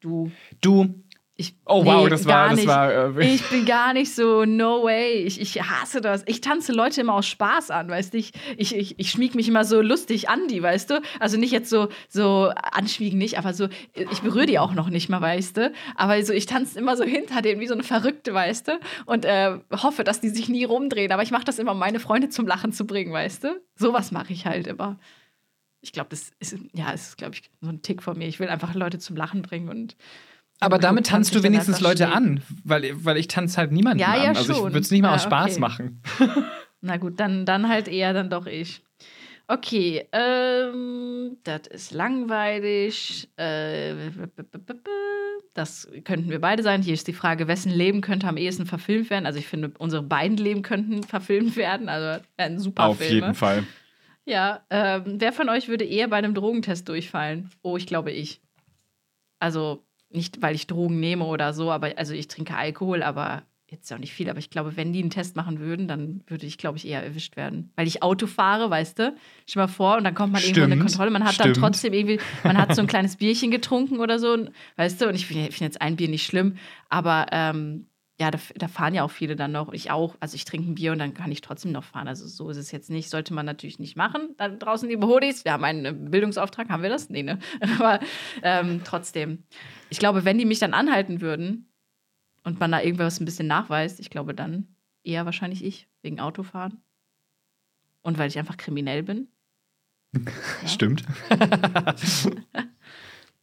Du. 0.00 0.30
Du. 0.60 1.02
Ich, 1.34 1.54
Oh 1.64 1.82
wow, 1.86 2.04
nee, 2.04 2.10
das 2.10 2.26
war, 2.26 2.50
das 2.50 2.56
nicht. 2.56 2.68
war. 2.68 3.16
Äh, 3.18 3.34
Ich 3.34 3.42
bin 3.48 3.64
gar 3.64 3.94
nicht 3.94 4.14
so, 4.14 4.44
no 4.44 4.84
way. 4.84 5.14
Ich, 5.24 5.40
ich 5.40 5.62
hasse 5.62 6.02
das. 6.02 6.22
Ich 6.26 6.42
tanze 6.42 6.72
Leute 6.72 7.00
immer 7.00 7.14
aus 7.14 7.26
Spaß 7.26 7.70
an, 7.70 7.88
weißt 7.88 8.12
du? 8.12 8.18
Ich, 8.18 8.32
ich, 8.58 8.76
ich, 8.76 8.98
ich 9.00 9.10
schmieg 9.10 9.34
mich 9.34 9.48
immer 9.48 9.64
so 9.64 9.80
lustig 9.80 10.28
an 10.28 10.46
die, 10.48 10.62
weißt 10.62 10.90
du? 10.90 11.00
Also 11.20 11.38
nicht 11.38 11.50
jetzt 11.50 11.70
so, 11.70 11.88
so 12.08 12.52
anschmiegen 12.72 13.18
nicht, 13.18 13.38
aber 13.38 13.54
so, 13.54 13.68
ich 13.94 14.20
berühre 14.20 14.44
die 14.44 14.58
auch 14.58 14.74
noch 14.74 14.90
nicht 14.90 15.08
mal, 15.08 15.22
weißt 15.22 15.56
du? 15.56 15.72
Aber 15.96 16.22
so, 16.22 16.34
ich 16.34 16.44
tanze 16.44 16.78
immer 16.78 16.98
so 16.98 17.04
hinter 17.04 17.40
denen 17.40 17.60
wie 17.62 17.66
so 17.66 17.74
eine 17.74 17.82
Verrückte, 17.82 18.34
weißt 18.34 18.68
du? 18.68 18.72
Und 19.06 19.24
äh, 19.24 19.58
hoffe, 19.72 20.04
dass 20.04 20.20
die 20.20 20.28
sich 20.28 20.50
nie 20.50 20.64
rumdrehen. 20.64 21.12
Aber 21.12 21.22
ich 21.22 21.30
mache 21.30 21.44
das 21.44 21.58
immer, 21.58 21.72
um 21.72 21.78
meine 21.78 21.98
Freunde 21.98 22.28
zum 22.28 22.46
Lachen 22.46 22.72
zu 22.72 22.86
bringen, 22.86 23.12
weißt 23.12 23.44
du? 23.44 23.58
Sowas 23.74 24.12
mache 24.12 24.34
ich 24.34 24.44
halt 24.44 24.66
immer. 24.66 24.98
Ich 25.80 25.92
glaube, 25.92 26.10
das 26.10 26.30
ist, 26.40 26.56
ja, 26.74 26.92
es 26.92 27.08
ist, 27.08 27.16
glaube 27.18 27.34
ich, 27.36 27.50
so 27.62 27.70
ein 27.70 27.80
Tick 27.80 28.02
von 28.02 28.18
mir. 28.18 28.28
Ich 28.28 28.38
will 28.38 28.48
einfach 28.48 28.74
Leute 28.74 28.98
zum 28.98 29.16
Lachen 29.16 29.40
bringen 29.40 29.70
und. 29.70 29.96
Aber 30.62 30.78
damit 30.78 31.06
tanzt 31.06 31.34
du 31.34 31.42
wenigstens 31.42 31.80
Leute 31.80 32.08
an, 32.10 32.42
weil, 32.64 32.92
weil 33.04 33.16
ich 33.16 33.28
tanze 33.28 33.56
halt 33.58 33.72
niemanden 33.72 34.00
Ja, 34.00 34.14
an. 34.14 34.22
ja, 34.22 34.28
also 34.32 34.52
ich 34.52 34.62
würde 34.62 34.78
es 34.80 34.90
nicht 34.90 35.02
mal 35.02 35.08
Ja, 35.08 35.14
aus 35.16 35.22
Spaß 35.24 35.52
okay. 35.52 35.60
machen. 35.60 36.02
Na 36.80 36.96
gut, 36.96 37.20
dann, 37.20 37.44
dann 37.46 37.68
halt 37.68 37.88
eher 37.88 38.12
dann 38.12 38.30
doch 38.30 38.46
ich. 38.46 38.82
Okay, 39.48 40.06
ähm, 40.12 41.36
das 41.44 41.66
ist 41.68 41.92
langweilig. 41.92 43.28
Äh, 43.36 43.94
das 45.54 45.88
könnten 46.04 46.30
wir 46.30 46.40
beide 46.40 46.62
sein. 46.62 46.80
Hier 46.82 46.94
ist 46.94 47.06
die 47.08 47.12
Frage, 47.12 47.48
wessen 47.48 47.70
Leben 47.72 48.00
könnte 48.00 48.26
am 48.28 48.36
ehesten 48.36 48.66
verfilmt 48.66 49.10
werden? 49.10 49.26
Also 49.26 49.38
ich 49.38 49.46
finde, 49.46 49.72
unsere 49.78 50.02
beiden 50.02 50.36
Leben 50.38 50.62
könnten 50.62 51.02
verfilmt 51.02 51.56
werden. 51.56 51.88
Also 51.88 52.22
ein 52.36 52.58
super 52.58 52.84
Auf 52.86 52.98
Filme. 52.98 53.14
jeden 53.14 53.34
Fall. 53.34 53.64
Ja, 54.24 54.64
ähm, 54.70 55.16
wer 55.18 55.32
von 55.32 55.48
euch 55.48 55.68
würde 55.68 55.84
eher 55.84 56.08
bei 56.08 56.16
einem 56.16 56.34
Drogentest 56.34 56.88
durchfallen? 56.88 57.50
Oh, 57.62 57.76
ich 57.76 57.86
glaube 57.86 58.12
ich. 58.12 58.40
Also 59.40 59.84
nicht, 60.14 60.42
weil 60.42 60.54
ich 60.54 60.66
Drogen 60.66 61.00
nehme 61.00 61.24
oder 61.24 61.52
so, 61.52 61.70
aber 61.70 61.92
also 61.96 62.14
ich 62.14 62.28
trinke 62.28 62.56
Alkohol, 62.56 63.02
aber 63.02 63.42
jetzt 63.72 63.90
auch 63.92 63.98
nicht 63.98 64.12
viel. 64.12 64.28
Aber 64.28 64.38
ich 64.38 64.50
glaube, 64.50 64.76
wenn 64.76 64.92
die 64.92 65.00
einen 65.00 65.08
Test 65.10 65.34
machen 65.34 65.58
würden, 65.58 65.88
dann 65.88 66.22
würde 66.26 66.44
ich, 66.44 66.58
glaube 66.58 66.76
ich, 66.76 66.86
eher 66.86 67.02
erwischt 67.02 67.36
werden. 67.36 67.72
Weil 67.74 67.86
ich 67.86 68.02
Auto 68.02 68.26
fahre, 68.26 68.68
weißt 68.68 68.98
du? 68.98 69.16
Stell 69.46 69.62
mal 69.62 69.66
vor, 69.66 69.96
und 69.96 70.04
dann 70.04 70.14
kommt 70.14 70.32
man 70.34 70.42
irgendwo 70.42 70.60
in 70.64 70.72
eine 70.72 70.80
Kontrolle. 70.80 71.10
Man 71.10 71.24
hat 71.24 71.40
dann 71.40 71.50
stimmt. 71.54 71.56
trotzdem 71.56 71.94
irgendwie, 71.94 72.20
man 72.44 72.58
hat 72.58 72.74
so 72.74 72.82
ein 72.82 72.86
kleines 72.86 73.16
Bierchen 73.16 73.50
getrunken 73.50 73.98
oder 73.98 74.18
so, 74.18 74.32
und- 74.34 74.50
weißt 74.76 75.00
du? 75.00 75.08
Und 75.08 75.14
ich 75.14 75.26
finde 75.26 75.44
find 75.44 75.60
jetzt 75.60 75.80
ein 75.80 75.96
Bier 75.96 76.08
nicht 76.08 76.26
schlimm, 76.26 76.56
aber 76.90 77.26
ähm, 77.32 77.86
ja, 78.20 78.30
da, 78.30 78.38
da 78.54 78.68
fahren 78.68 78.94
ja 78.94 79.04
auch 79.04 79.10
viele 79.10 79.36
dann 79.36 79.52
noch. 79.52 79.72
Ich 79.72 79.90
auch. 79.90 80.16
Also 80.20 80.34
ich 80.34 80.44
trinke 80.44 80.70
ein 80.70 80.74
Bier 80.74 80.92
und 80.92 80.98
dann 80.98 81.14
kann 81.14 81.32
ich 81.32 81.40
trotzdem 81.40 81.72
noch 81.72 81.84
fahren. 81.84 82.08
Also 82.08 82.26
so 82.26 82.50
ist 82.50 82.56
es 82.56 82.70
jetzt 82.70 82.90
nicht. 82.90 83.10
Sollte 83.10 83.34
man 83.34 83.46
natürlich 83.46 83.78
nicht 83.78 83.96
machen. 83.96 84.34
Da 84.36 84.48
draußen, 84.48 84.88
liebe 84.88 85.06
Hodis, 85.06 85.44
wir 85.44 85.52
haben 85.52 85.64
einen 85.64 85.84
äh, 85.84 85.92
Bildungsauftrag. 85.92 86.68
Haben 86.68 86.82
wir 86.82 86.90
das? 86.90 87.08
Nee, 87.08 87.22
ne? 87.22 87.38
Aber 87.78 88.00
ähm, 88.42 88.82
trotzdem. 88.84 89.44
Ich 89.90 89.98
glaube, 89.98 90.24
wenn 90.24 90.38
die 90.38 90.44
mich 90.44 90.58
dann 90.58 90.74
anhalten 90.74 91.20
würden 91.20 91.72
und 92.44 92.60
man 92.60 92.70
da 92.70 92.80
irgendwas 92.80 93.18
ein 93.18 93.24
bisschen 93.24 93.46
nachweist, 93.46 93.98
ich 93.98 94.10
glaube 94.10 94.34
dann 94.34 94.76
eher 95.02 95.24
wahrscheinlich 95.24 95.64
ich, 95.64 95.88
wegen 96.02 96.20
Autofahren. 96.20 96.82
Und 98.02 98.18
weil 98.18 98.28
ich 98.28 98.38
einfach 98.38 98.56
kriminell 98.56 99.02
bin. 99.02 99.28
Stimmt. 100.66 101.04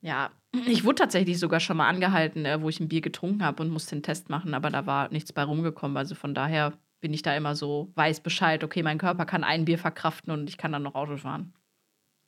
Ja, 0.01 0.32
ich 0.51 0.83
wurde 0.83 0.95
tatsächlich 0.95 1.39
sogar 1.39 1.59
schon 1.59 1.77
mal 1.77 1.88
angehalten, 1.88 2.45
äh, 2.45 2.62
wo 2.62 2.69
ich 2.69 2.79
ein 2.79 2.89
Bier 2.89 3.01
getrunken 3.01 3.43
habe 3.43 3.62
und 3.63 3.69
musste 3.69 3.95
den 3.95 4.03
Test 4.03 4.29
machen, 4.29 4.53
aber 4.53 4.69
da 4.69 4.85
war 4.85 5.09
nichts 5.12 5.31
bei 5.31 5.43
rumgekommen. 5.43 5.97
Also 5.97 6.15
von 6.15 6.33
daher 6.33 6.73
bin 7.01 7.13
ich 7.13 7.21
da 7.21 7.35
immer 7.35 7.55
so, 7.55 7.91
weiß 7.95 8.21
Bescheid, 8.21 8.63
okay, 8.63 8.83
mein 8.83 8.97
Körper 8.97 9.25
kann 9.25 9.43
ein 9.43 9.65
Bier 9.65 9.77
verkraften 9.77 10.31
und 10.33 10.49
ich 10.49 10.57
kann 10.57 10.71
dann 10.71 10.83
noch 10.83 10.95
Auto 10.95 11.17
fahren. 11.17 11.53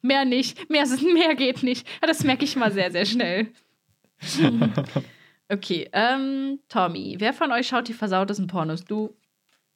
Mehr 0.01 0.25
nicht, 0.25 0.69
mehr, 0.69 0.85
mehr 1.13 1.35
geht 1.35 1.63
nicht. 1.63 1.87
Das 2.01 2.23
merke 2.23 2.45
ich 2.45 2.55
mal 2.55 2.71
sehr, 2.71 2.91
sehr 2.91 3.05
schnell. 3.05 3.51
Okay, 5.51 5.89
ähm, 5.91 6.59
Tommy, 6.69 7.17
wer 7.19 7.33
von 7.33 7.51
euch 7.51 7.67
schaut 7.67 7.89
die 7.89 7.93
versautesten 7.93 8.47
Pornos? 8.47 8.85
Du? 8.85 9.17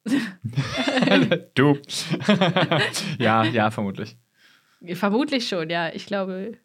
du. 1.54 1.78
ja, 3.18 3.44
ja, 3.44 3.70
vermutlich. 3.70 4.16
Vermutlich 4.94 5.46
schon, 5.46 5.68
ja. 5.68 5.92
Ich 5.92 6.06
glaube, 6.06 6.56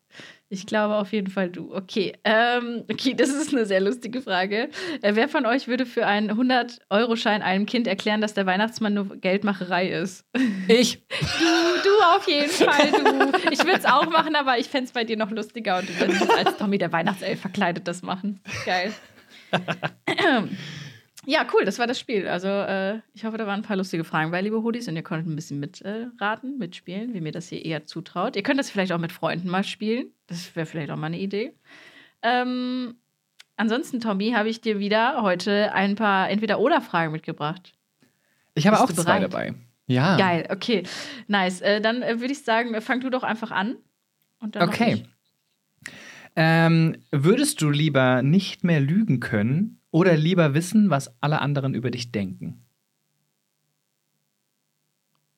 ich 0.52 0.66
glaube 0.66 0.96
auf 0.96 1.14
jeden 1.14 1.32
Fall 1.32 1.50
du. 1.50 1.74
Okay, 1.74 2.14
ähm, 2.26 2.84
okay, 2.92 3.14
das 3.14 3.30
ist 3.30 3.54
eine 3.54 3.66
sehr 3.66 3.80
lustige 3.80 4.22
Frage. 4.22 4.70
Äh, 5.02 5.16
wer 5.16 5.30
von 5.30 5.46
euch 5.46 5.70
würde 5.70 5.86
für 5.86 6.06
einen 6.06 6.30
100-Euro-Schein 6.30 7.42
einem 7.42 7.66
Kind 7.66 7.88
erklären, 7.88 8.20
dass 8.20 8.34
der 8.34 8.46
Weihnachtsmann 8.46 8.94
nur 8.94 9.16
Geldmacherei 9.16 9.90
ist? 9.90 10.26
Ich. 10.68 11.02
Du, 11.10 11.46
du 11.84 12.16
auf 12.16 12.28
jeden 12.28 12.50
Fall, 12.50 12.92
du. 12.92 13.50
Ich 13.52 13.60
würde 13.60 13.80
es 13.80 13.86
auch 13.86 14.10
machen, 14.10 14.36
aber 14.36 14.58
ich 14.58 14.68
fände 14.68 14.86
es 14.86 14.92
bei 14.92 15.06
dir 15.06 15.18
noch 15.18 15.32
lustiger 15.32 15.80
und 15.80 15.88
du 15.88 16.00
würdest 16.00 16.30
als 16.30 16.58
Tommy 16.58 16.78
der 16.78 16.92
Weihnachtself 16.92 17.40
verkleidet 17.40 17.88
das 17.88 18.02
machen. 18.02 18.42
Geil. 18.66 18.94
Ja, 21.26 21.46
cool, 21.54 21.66
das 21.66 21.78
war 21.78 21.86
das 21.86 22.00
Spiel. 22.00 22.28
Also, 22.28 22.48
äh, 22.48 23.00
ich 23.14 23.26
hoffe, 23.26 23.38
da 23.38 23.46
waren 23.46 23.60
ein 23.60 23.66
paar 23.66 23.78
lustige 23.78 24.04
Fragen 24.04 24.32
bei, 24.32 24.42
liebe 24.42 24.64
Hodis, 24.64 24.88
und 24.88 24.96
ihr 24.96 25.04
konntet 25.04 25.28
ein 25.28 25.36
bisschen 25.36 25.60
mitraten, 25.60 26.58
mitspielen, 26.58 27.14
wie 27.14 27.22
mir 27.22 27.32
das 27.32 27.48
hier 27.48 27.64
eher 27.64 27.86
zutraut. 27.86 28.36
Ihr 28.36 28.44
könnt 28.44 28.60
das 28.60 28.72
vielleicht 28.72 28.92
auch 28.92 28.98
mit 28.98 29.12
Freunden 29.12 29.48
mal 29.48 29.64
spielen. 29.64 30.08
Das 30.28 30.56
wäre 30.56 30.66
vielleicht 30.66 30.90
auch 30.90 30.98
mal 30.98 31.08
eine 31.08 31.20
Idee. 31.20 31.54
Ähm, 32.24 32.96
ansonsten, 33.56 34.00
Tommy, 34.00 34.32
habe 34.32 34.50
ich 34.50 34.62
dir 34.62 34.80
wieder 34.80 35.22
heute 35.22 35.74
ein 35.74 35.96
paar 35.96 36.30
Entweder-Oder-Fragen 36.30 37.12
mitgebracht. 37.12 37.74
Ich 38.56 38.66
habe 38.66 38.78
Bist 38.78 39.00
auch 39.00 39.04
zwei 39.04 39.20
dabei. 39.20 39.54
Ja. 39.86 40.18
Geil, 40.18 40.48
okay. 40.50 40.84
Nice. 41.28 41.62
Äh, 41.62 41.82
dann 41.82 42.02
äh, 42.02 42.20
würde 42.20 42.34
ich 42.34 42.44
sagen, 42.44 42.80
fang 42.82 43.00
du 43.00 43.10
doch 43.10 43.24
einfach 43.24 43.52
an. 43.52 43.76
Und 44.40 44.56
dann 44.56 44.66
noch 44.66 44.74
Okay. 44.74 45.04
Ähm, 46.36 46.96
würdest 47.12 47.62
du 47.62 47.70
lieber 47.70 48.22
nicht 48.24 48.64
mehr 48.64 48.80
lügen 48.80 49.20
können 49.20 49.81
oder 49.92 50.16
lieber 50.16 50.54
wissen, 50.54 50.90
was 50.90 51.14
alle 51.22 51.42
anderen 51.42 51.76
über 51.76 51.92
dich 51.92 52.12
denken? 52.12 52.66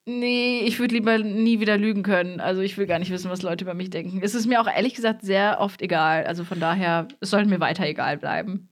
Nee, 0.05 0.61
ich 0.65 0.79
würde 0.79 0.95
lieber 0.95 1.17
nie 1.17 1.59
wieder 1.61 1.77
lügen 1.77 2.03
können. 2.03 2.41
Also 2.41 2.61
ich 2.61 2.77
will 2.77 2.87
gar 2.87 2.99
nicht 2.99 3.11
wissen, 3.11 3.31
was 3.31 3.41
Leute 3.41 3.63
über 3.63 3.73
mich 3.73 3.89
denken. 3.89 4.19
Es 4.21 4.35
ist 4.35 4.47
mir 4.47 4.59
auch 4.61 4.67
ehrlich 4.67 4.95
gesagt 4.95 5.21
sehr 5.21 5.59
oft 5.61 5.81
egal. 5.81 6.25
Also 6.25 6.43
von 6.43 6.59
daher, 6.59 7.07
es 7.21 7.29
sollte 7.29 7.49
mir 7.49 7.61
weiter 7.61 7.85
egal 7.87 8.17
bleiben. 8.17 8.69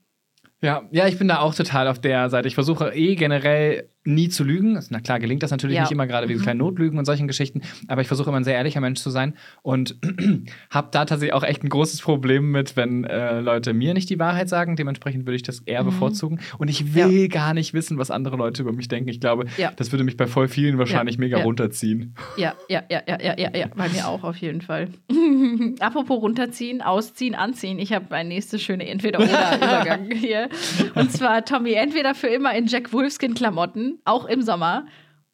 Ja, 0.60 0.88
ja, 0.92 1.08
ich 1.08 1.18
bin 1.18 1.28
da 1.28 1.40
auch 1.40 1.54
total 1.54 1.88
auf 1.88 1.98
der 1.98 2.28
Seite. 2.28 2.48
Ich 2.48 2.54
versuche 2.54 2.94
eh 2.94 3.16
generell 3.16 3.88
nie 4.04 4.28
zu 4.28 4.42
lügen. 4.44 4.78
Na 4.90 5.00
klar, 5.00 5.20
gelingt 5.20 5.42
das 5.42 5.50
natürlich 5.50 5.76
Ja. 5.76 5.82
nicht 5.82 5.92
immer, 5.92 6.06
gerade 6.06 6.28
wie 6.28 6.34
Mhm. 6.34 6.42
kleine 6.42 6.58
Notlügen 6.58 6.98
und 6.98 7.04
solchen 7.04 7.28
Geschichten. 7.28 7.62
Aber 7.88 8.00
ich 8.00 8.08
versuche 8.08 8.30
immer 8.30 8.38
ein 8.40 8.44
sehr 8.44 8.54
ehrlicher 8.56 8.80
Mensch 8.80 9.00
zu 9.00 9.10
sein 9.10 9.34
und 9.62 9.96
habe 10.70 10.88
da 10.90 11.04
tatsächlich 11.04 11.32
auch 11.34 11.44
echt 11.44 11.62
ein 11.62 11.68
großes 11.68 12.00
Problem 12.00 12.50
mit, 12.50 12.76
wenn 12.76 13.04
äh, 13.04 13.40
Leute 13.40 13.72
mir 13.74 13.94
nicht 13.94 14.10
die 14.10 14.18
Wahrheit 14.18 14.48
sagen. 14.48 14.76
Dementsprechend 14.76 15.26
würde 15.26 15.36
ich 15.36 15.42
das 15.42 15.60
eher 15.60 15.82
Mhm. 15.82 15.86
bevorzugen. 15.86 16.40
Und 16.58 16.68
ich 16.68 16.94
will 16.94 17.28
gar 17.28 17.54
nicht 17.54 17.74
wissen, 17.74 17.98
was 17.98 18.10
andere 18.10 18.36
Leute 18.36 18.62
über 18.62 18.72
mich 18.72 18.88
denken. 18.88 19.08
Ich 19.08 19.20
glaube, 19.20 19.46
Ja. 19.56 19.72
das 19.76 19.92
würde 19.92 20.04
mich 20.04 20.16
bei 20.16 20.26
voll 20.26 20.48
vielen 20.48 20.78
wahrscheinlich 20.78 21.18
mega 21.18 21.38
Ja. 21.38 21.44
runterziehen. 21.44 22.14
Ja, 22.36 22.54
ja, 22.68 22.82
ja, 22.90 23.02
ja, 23.06 23.18
ja, 23.22 23.34
ja, 23.38 23.50
ja. 23.56 23.66
Bei 23.76 23.88
mir 23.88 24.08
auch 24.08 24.24
auf 24.24 24.36
jeden 24.36 24.62
Fall. 24.62 24.88
Apropos 25.80 26.20
runterziehen, 26.20 26.82
ausziehen, 26.82 27.34
anziehen. 27.34 27.78
Ich 27.78 27.92
habe 27.92 28.12
ein 28.14 28.28
nächstes 28.28 28.62
schöne 28.62 28.88
Entweder-Oder-Übergang 28.88 30.10
hier. 30.14 30.48
Und 30.94 31.12
zwar, 31.12 31.44
Tommy, 31.44 31.72
entweder 31.74 32.14
für 32.14 32.28
immer 32.28 32.54
in 32.56 32.66
Jack 32.66 32.92
Wolfskin-Klamotten, 32.92 33.91
auch 34.04 34.24
im 34.26 34.42
Sommer, 34.42 34.86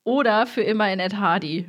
oder 0.05 0.47
für 0.47 0.62
immer 0.62 0.90
in 0.92 1.01
Ed 1.01 1.16
Hardy. 1.16 1.68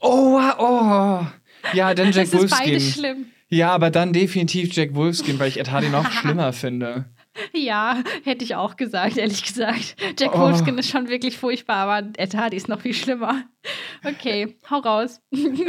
Oh, 0.00 0.40
oh. 0.58 1.26
Ja, 1.72 1.94
dann 1.94 2.06
Jack 2.12 2.30
Das 2.30 2.34
ist 2.34 2.52
Wolfskin. 2.52 2.80
schlimm. 2.80 3.26
Ja, 3.48 3.70
aber 3.72 3.90
dann 3.90 4.12
definitiv 4.12 4.72
Jack 4.74 4.94
Wolfskin, 4.94 5.38
weil 5.38 5.48
ich 5.48 5.58
Ed 5.58 5.70
Hardy 5.70 5.88
noch 5.88 6.10
schlimmer 6.10 6.52
finde. 6.52 7.06
Ja, 7.52 7.98
hätte 8.24 8.44
ich 8.44 8.54
auch 8.54 8.76
gesagt, 8.76 9.16
ehrlich 9.16 9.42
gesagt. 9.42 9.96
Jack 10.18 10.30
Oh. 10.34 10.38
Wolfskin 10.40 10.78
ist 10.78 10.90
schon 10.90 11.08
wirklich 11.08 11.36
furchtbar, 11.38 11.76
aber 11.88 12.08
Ed 12.16 12.34
Hardy 12.36 12.56
ist 12.56 12.68
noch 12.68 12.80
viel 12.80 12.94
schlimmer. 12.94 13.42
Okay, 14.04 14.56
hau 14.70 14.78
raus. 14.80 15.20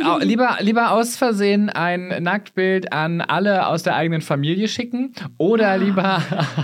Au- 0.04 0.17
lieber, 0.19 0.58
lieber 0.60 0.91
aus 0.91 1.15
Versehen 1.15 1.69
ein 1.69 2.21
Nacktbild 2.21 2.91
an 2.91 3.21
alle 3.21 3.67
aus 3.67 3.84
der 3.84 3.95
eigenen 3.95 4.21
Familie 4.21 4.67
schicken 4.67 5.13
oder 5.38 5.78
lieber, 5.78 6.21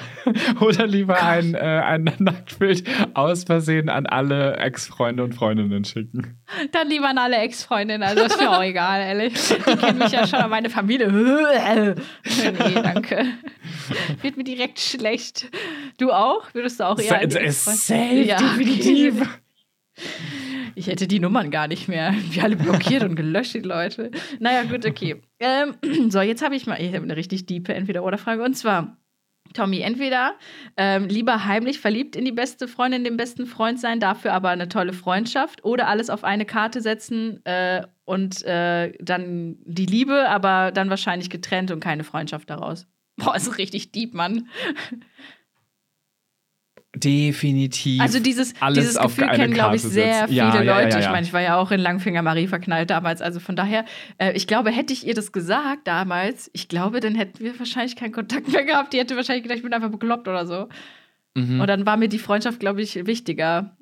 oder 0.60 0.86
lieber 0.88 1.24
ein, 1.24 1.54
äh, 1.56 1.60
ein 1.60 2.04
Nacktbild 2.20 2.84
aus 3.14 3.46
Versehen 3.46 3.88
an 3.88 4.06
alle 4.08 4.58
Ex-Freunde 4.58 5.24
und 5.24 5.34
Freundinnen 5.34 5.86
schicken. 5.86 6.38
Dann 6.74 6.90
lieber 6.90 7.08
an 7.10 7.18
alle 7.18 7.38
Ex-Freundinnen, 7.38 8.04
also 8.04 8.24
ist 8.24 8.40
mir 8.40 8.52
auch 8.52 8.62
egal, 8.64 9.00
ehrlich. 9.02 9.34
Die 9.48 9.76
kennen 9.78 10.00
mich 10.00 10.12
ja 10.12 10.28
schon 10.28 10.40
an 10.40 10.50
meine 10.50 10.70
Familie. 10.70 11.10
nee, 12.26 12.82
danke. 12.84 13.26
Wird 14.22 14.36
mir 14.36 14.44
direkt 14.44 14.80
schlecht. 14.92 15.50
Du 15.98 16.12
auch? 16.12 16.54
Würdest 16.54 16.80
du 16.80 16.88
auch 16.88 17.00
eher 17.00 17.52
safe, 17.52 18.24
Ja. 18.24 18.38
definitiv. 18.38 19.22
Ich 20.74 20.88
hätte 20.88 21.06
die 21.08 21.20
Nummern 21.20 21.52
gar 21.52 21.68
nicht 21.68 21.88
mehr. 21.90 22.14
Wir 22.30 22.44
alle 22.44 22.56
blockiert 22.56 23.04
und 23.04 23.16
gelöscht, 23.16 23.54
die 23.54 23.60
Leute. 23.60 24.10
Naja, 24.40 24.64
gut, 24.64 24.86
okay. 24.86 25.22
Ähm, 25.40 25.76
so, 26.10 26.22
jetzt 26.22 26.42
habe 26.44 26.56
ich 26.56 26.66
mal 26.66 26.82
ich 26.82 26.96
hab 26.96 27.04
eine 27.04 27.18
richtig 27.18 27.46
diepe 27.46 27.74
Entweder-Oder-Frage. 27.74 28.42
Und 28.42 28.56
zwar, 28.56 28.98
Tommy, 29.54 29.82
entweder 29.82 30.34
ähm, 30.78 31.08
lieber 31.08 31.44
heimlich 31.46 31.80
verliebt 31.82 32.16
in 32.16 32.24
die 32.24 32.32
beste 32.32 32.68
Freundin, 32.70 33.04
den 33.04 33.18
besten 33.18 33.46
Freund 33.46 33.80
sein, 33.82 34.00
dafür 34.00 34.34
aber 34.34 34.50
eine 34.50 34.70
tolle 34.70 34.94
Freundschaft 34.94 35.64
oder 35.66 35.88
alles 35.88 36.10
auf 36.10 36.24
eine 36.24 36.46
Karte 36.46 36.82
setzen 36.82 37.46
äh, 37.46 37.86
und 38.06 38.44
äh, 38.46 38.94
dann 39.00 39.58
die 39.66 39.86
Liebe, 39.86 40.30
aber 40.30 40.72
dann 40.72 40.90
wahrscheinlich 40.90 41.30
getrennt 41.30 41.72
und 41.72 41.82
keine 41.82 42.06
Freundschaft 42.06 42.50
daraus. 42.50 42.88
Boah, 43.18 43.36
ist 43.36 43.58
richtig 43.58 43.92
deep, 43.92 44.14
Mann. 44.14 44.48
Definitiv. 46.94 48.02
Also 48.02 48.20
dieses, 48.20 48.54
alles 48.62 48.80
dieses 48.80 49.00
Gefühl 49.00 49.30
kennen, 49.30 49.54
glaube 49.54 49.78
ich, 49.78 49.82
sehr 49.82 50.14
setzen. 50.14 50.28
viele 50.28 50.38
Ja, 50.40 50.62
ja, 50.62 50.80
Leute. 50.82 50.90
ja, 50.98 51.00
Ich 51.00 51.10
meine, 51.10 51.26
ich 51.26 51.32
war 51.32 51.42
ja 51.42 51.56
auch 51.58 51.72
in 51.72 51.80
Langfinger 51.80 52.22
Marie 52.22 52.48
verknallt 52.48 52.90
damals. 52.90 53.22
Also 53.22 53.40
von 53.40 53.56
daher, 53.56 53.86
äh, 54.18 54.34
ich 54.34 54.46
glaube, 54.46 54.72
hätte 54.72 54.92
ich 54.92 55.08
ihr 55.08 55.14
das 55.14 55.32
gesagt 55.32 55.88
damals, 55.88 56.52
ich 56.54 56.68
glaube, 56.68 57.00
dann 57.00 57.16
hätten 57.16 57.40
wir 57.40 57.58
wahrscheinlich 57.60 57.96
keinen 57.96 58.12
Kontakt 58.12 58.50
mehr 58.50 58.66
gehabt. 58.66 58.92
Die 58.92 59.00
hätte 59.00 59.16
wahrscheinlich 59.16 59.44
gedacht, 59.44 59.58
ich 59.58 59.64
bin 59.64 59.74
einfach 59.74 59.90
bekloppt 59.90 60.28
oder 60.28 60.46
so. 60.46 60.68
Mhm. 61.36 61.62
Und 61.62 61.68
dann 61.68 61.86
war 61.86 61.96
mir 61.96 62.10
die 62.10 62.20
Freundschaft, 62.20 62.60
glaube 62.60 62.82
ich, 62.82 63.06
wichtiger. 63.08 63.78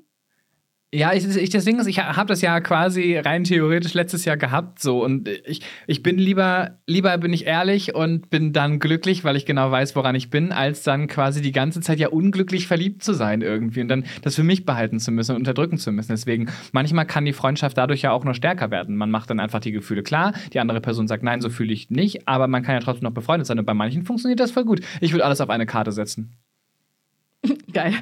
Ja, 0.91 1.13
ich, 1.13 1.23
ich, 1.23 1.51
das 1.51 1.67
ich 1.67 1.99
habe 1.99 2.27
das 2.27 2.41
ja 2.41 2.59
quasi 2.61 3.15
rein 3.15 3.43
theoretisch 3.43 3.93
letztes 3.93 4.25
Jahr 4.25 4.37
gehabt, 4.37 4.81
so 4.81 5.03
und 5.05 5.27
ich, 5.45 5.61
ich 5.85 6.01
bin 6.01 6.17
lieber, 6.17 6.79
lieber 6.87 7.15
bin 7.19 7.31
ich 7.31 7.45
ehrlich 7.45 7.93
und 7.93 8.31
bin 8.31 8.53
dann 8.53 8.79
glücklich, 8.79 9.23
weil 9.23 9.35
ich 9.35 9.45
genau 9.45 9.69
weiß, 9.69 9.95
woran 9.95 10.15
ich 10.15 10.31
bin, 10.31 10.51
als 10.51 10.81
dann 10.81 11.05
quasi 11.05 11.43
die 11.43 11.51
ganze 11.51 11.81
Zeit 11.81 11.99
ja 11.99 12.09
unglücklich 12.09 12.65
verliebt 12.65 13.03
zu 13.03 13.13
sein 13.13 13.41
irgendwie 13.41 13.81
und 13.81 13.87
dann 13.87 14.03
das 14.23 14.33
für 14.33 14.41
mich 14.41 14.65
behalten 14.65 14.99
zu 14.99 15.11
müssen 15.11 15.33
und 15.33 15.41
unterdrücken 15.41 15.77
zu 15.77 15.91
müssen. 15.91 16.11
Deswegen, 16.11 16.49
manchmal 16.71 17.05
kann 17.05 17.23
die 17.23 17.33
Freundschaft 17.33 17.77
dadurch 17.77 18.01
ja 18.01 18.11
auch 18.11 18.23
noch 18.23 18.33
stärker 18.33 18.71
werden. 18.71 18.95
Man 18.95 19.11
macht 19.11 19.29
dann 19.29 19.39
einfach 19.39 19.59
die 19.59 19.71
Gefühle 19.71 20.01
klar, 20.01 20.33
die 20.53 20.59
andere 20.59 20.81
Person 20.81 21.07
sagt, 21.07 21.21
nein, 21.21 21.39
so 21.39 21.49
fühle 21.49 21.71
ich 21.71 21.91
nicht, 21.91 22.27
aber 22.27 22.47
man 22.47 22.63
kann 22.63 22.73
ja 22.73 22.81
trotzdem 22.81 23.03
noch 23.03 23.13
befreundet 23.13 23.45
sein 23.45 23.59
und 23.59 23.65
bei 23.65 23.75
manchen 23.75 24.05
funktioniert 24.05 24.39
das 24.39 24.49
voll 24.49 24.65
gut. 24.65 24.81
Ich 25.01 25.11
würde 25.11 25.25
alles 25.25 25.39
auf 25.39 25.51
eine 25.51 25.67
Karte 25.67 25.91
setzen. 25.91 26.35
Geil. 27.73 27.93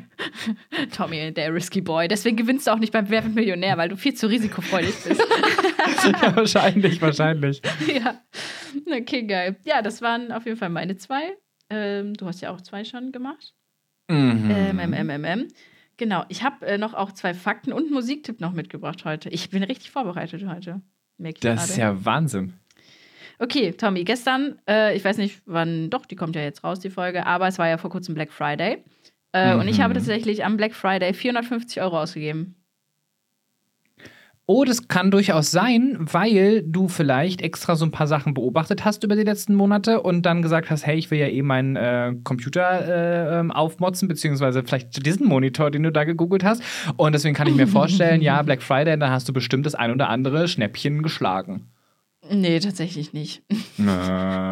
Tommy, 0.96 1.32
der 1.34 1.54
Risky 1.54 1.82
Boy. 1.82 2.08
Deswegen 2.08 2.38
gewinnst 2.38 2.68
du 2.68 2.72
auch 2.72 2.80
nicht 2.80 2.92
beim 2.92 3.10
Wer 3.10 3.24
wird 3.24 3.36
Millionär, 3.36 3.78
weil 3.78 3.90
du 3.90 3.96
viel 3.96 4.14
zu 4.14 4.28
risikofreudig 4.28 4.96
bist. 5.04 5.22
ja, 6.22 6.36
wahrscheinlich, 6.36 7.02
wahrscheinlich. 7.02 7.62
ja. 7.88 8.22
Okay, 8.86 9.24
geil. 9.24 9.58
Ja, 9.64 9.82
das 9.82 10.02
waren 10.02 10.32
auf 10.32 10.46
jeden 10.46 10.58
Fall 10.58 10.70
meine 10.70 10.98
zwei. 10.98 11.38
Ähm, 11.70 12.14
du 12.16 12.26
hast 12.26 12.42
ja 12.42 12.52
auch 12.52 12.62
zwei 12.62 12.84
schon 12.84 13.12
gemacht. 13.12 13.54
Mhm. 14.10 14.50
Ähm, 14.50 14.94
ähm, 14.94 15.26
ähm. 15.26 15.48
Genau, 15.98 16.24
ich 16.30 16.44
habe 16.44 16.66
äh, 16.66 16.78
noch 16.78 16.94
auch 16.94 17.12
zwei 17.12 17.34
Fakten 17.34 17.74
und 17.74 17.86
einen 17.86 17.94
Musiktipp 17.94 18.40
noch 18.40 18.54
mitgebracht 18.54 19.04
heute. 19.06 19.30
Ich 19.30 19.50
bin 19.50 19.64
richtig 19.64 19.92
vorbereitet 19.92 20.46
heute. 20.48 20.82
Das 21.42 21.72
ist 21.72 21.78
ja 21.78 22.06
Wahnsinn. 22.06 22.54
Okay, 23.40 23.72
Tommy, 23.74 24.04
gestern, 24.04 24.60
äh, 24.68 24.96
ich 24.96 25.04
weiß 25.04 25.18
nicht 25.18 25.42
wann, 25.46 25.92
doch, 25.92 26.06
die 26.06 26.16
kommt 26.16 26.36
ja 26.36 26.42
jetzt 26.42 26.64
raus, 26.64 26.80
die 26.80 26.90
Folge, 26.90 27.26
aber 27.26 27.48
es 27.48 27.60
war 27.60 27.68
ja 27.68 27.78
vor 27.78 27.92
kurzem 27.92 28.16
Black 28.16 28.32
Friday. 28.32 28.84
Äh, 29.46 29.56
Und 29.56 29.68
ich 29.68 29.78
Mhm. 29.78 29.84
habe 29.84 29.94
tatsächlich 29.94 30.44
am 30.46 30.58
Black 30.58 30.74
Friday 30.74 31.14
450 31.14 31.82
Euro 31.82 32.00
ausgegeben. 32.02 32.56
Oh, 34.50 34.64
das 34.64 34.88
kann 34.88 35.12
durchaus 35.12 35.52
sein, 35.52 35.98
weil 36.00 36.64
du 36.66 36.88
vielleicht 36.88 37.42
extra 37.42 37.76
so 37.76 37.84
ein 37.84 37.92
paar 37.92 38.08
Sachen 38.08 38.34
beobachtet 38.34 38.86
hast 38.86 39.04
über 39.04 39.18
die 39.18 39.24
letzten 39.24 39.56
Monate 39.56 40.02
und 40.02 40.22
dann 40.26 40.42
gesagt 40.42 40.70
hast, 40.70 40.86
hey, 40.86 40.98
ich 40.98 41.12
will 41.12 41.20
ja 41.20 41.28
eh 41.28 41.42
meinen 41.42 41.76
äh, 41.76 42.14
Computer 42.24 42.88
äh, 43.36 43.40
ähm, 43.42 43.52
aufmotzen, 43.52 44.08
beziehungsweise 44.08 44.64
vielleicht 44.64 45.06
diesen 45.06 45.28
Monitor, 45.28 45.70
den 45.70 45.84
du 45.84 45.92
da 45.92 46.06
gegoogelt 46.06 46.46
hast. 46.46 46.64
Und 46.96 47.12
deswegen 47.12 47.36
kann 47.36 47.48
ich 47.48 47.56
mir 47.56 47.68
vorstellen, 47.80 48.22
ja, 48.22 48.42
Black 48.42 48.62
Friday, 48.64 48.98
da 48.98 49.10
hast 49.10 49.28
du 49.28 49.34
bestimmt 49.34 49.66
das 49.66 49.76
ein 49.76 49.92
oder 49.92 50.08
andere 50.08 50.48
Schnäppchen 50.48 51.04
geschlagen. 51.04 51.68
Nee, 52.32 52.60
tatsächlich 52.60 53.14
nicht. 53.14 53.42
Also 53.80 53.92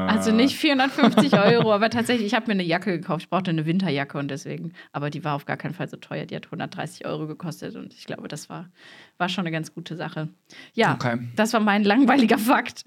Also 0.08 0.32
nicht 0.32 0.56
450 0.56 1.34
Euro, 1.34 1.74
aber 1.74 1.90
tatsächlich, 1.90 2.28
ich 2.28 2.34
habe 2.34 2.48
mir 2.48 2.54
eine 2.54 2.64
Jacke 2.64 2.92
gekauft. 3.00 3.24
Ich 3.24 3.30
brauchte 3.30 3.52
eine 3.52 3.66
Winterjacke 3.66 4.18
und 4.18 4.30
deswegen, 4.30 4.74
aber 4.92 5.10
die 5.10 5.24
war 5.24 5.36
auf 5.36 5.46
gar 5.46 5.58
keinen 5.58 5.74
Fall 5.74 5.90
so 5.90 5.98
teuer. 5.98 6.26
Die 6.26 6.36
hat 6.36 6.46
130 6.46 7.06
Euro 7.06 7.28
gekostet 7.28 7.76
und 7.76 7.94
ich 7.94 8.06
glaube, 8.06 8.28
das 8.28 8.50
war, 8.50 8.70
war 9.18 9.30
schon 9.30 9.44
eine 9.44 9.52
ganz 9.52 9.74
gute 9.74 9.96
Sache. 9.96 10.30
Ja, 10.74 10.94
Okay. 10.96 11.18
das 11.36 11.54
war 11.54 11.60
mein 11.60 11.84
langweiliger 11.84 12.38
Fakt. 12.38 12.84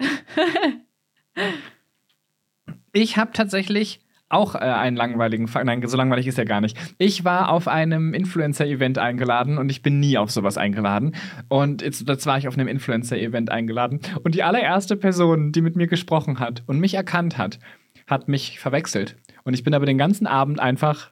Ich 2.93 3.17
habe 3.17 3.31
tatsächlich 3.33 4.01
auch 4.29 4.55
äh, 4.55 4.59
einen 4.59 4.95
langweiligen 4.95 5.47
Fakt. 5.47 5.65
Nein, 5.65 5.85
so 5.85 5.97
langweilig 5.97 6.27
ist 6.27 6.37
er 6.37 6.45
gar 6.45 6.61
nicht. 6.61 6.77
Ich 6.97 7.25
war 7.25 7.49
auf 7.49 7.67
einem 7.67 8.13
Influencer-Event 8.13 8.97
eingeladen 8.97 9.57
und 9.57 9.69
ich 9.69 9.81
bin 9.81 9.99
nie 9.99 10.17
auf 10.17 10.31
sowas 10.31 10.57
eingeladen. 10.57 11.15
Und 11.47 11.81
jetzt, 11.81 12.07
jetzt 12.07 12.25
war 12.25 12.37
ich 12.37 12.47
auf 12.47 12.53
einem 12.53 12.67
Influencer-Event 12.67 13.51
eingeladen. 13.51 13.99
Und 14.23 14.35
die 14.35 14.43
allererste 14.43 14.95
Person, 14.95 15.51
die 15.51 15.61
mit 15.61 15.75
mir 15.75 15.87
gesprochen 15.87 16.39
hat 16.39 16.63
und 16.67 16.79
mich 16.79 16.93
erkannt 16.93 17.37
hat, 17.37 17.59
hat 18.07 18.27
mich 18.27 18.59
verwechselt. 18.59 19.17
Und 19.43 19.53
ich 19.55 19.63
bin 19.63 19.73
aber 19.73 19.85
den 19.85 19.97
ganzen 19.97 20.27
Abend 20.27 20.59
einfach 20.59 21.11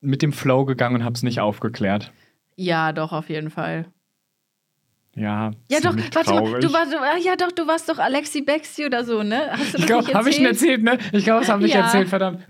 mit 0.00 0.22
dem 0.22 0.32
Flow 0.32 0.64
gegangen 0.64 0.96
und 0.96 1.04
habe 1.04 1.14
es 1.14 1.22
nicht 1.22 1.40
aufgeklärt. 1.40 2.12
Ja, 2.56 2.92
doch, 2.92 3.12
auf 3.12 3.28
jeden 3.28 3.50
Fall. 3.50 3.86
Ja, 5.16 5.50
Ja, 5.68 5.80
doch, 5.80 5.96
warte 6.14 6.32
mal, 6.32 6.60
du 6.60 6.72
warst, 6.72 6.94
ah, 6.94 7.16
ja, 7.18 7.34
doch, 7.34 7.50
du 7.50 7.66
warst 7.66 7.88
doch 7.88 7.98
Alexi 7.98 8.42
Bexi 8.42 8.86
oder 8.86 9.04
so, 9.04 9.24
ne? 9.24 9.48
Hast 9.50 9.60
du 9.60 9.64
Ich 9.64 9.72
das 9.72 9.86
glaube, 9.86 10.04
nicht 10.04 10.14
habe 10.14 10.30
ich 10.30 10.36
schon 10.36 10.44
erzählt, 10.46 10.82
ne? 10.84 10.98
Ich 11.12 11.24
glaube, 11.24 11.40
das 11.40 11.48
habe 11.48 11.66
ich 11.66 11.72
Ja. 11.74 11.80
erzählt, 11.80 12.08
verdammt. 12.08 12.46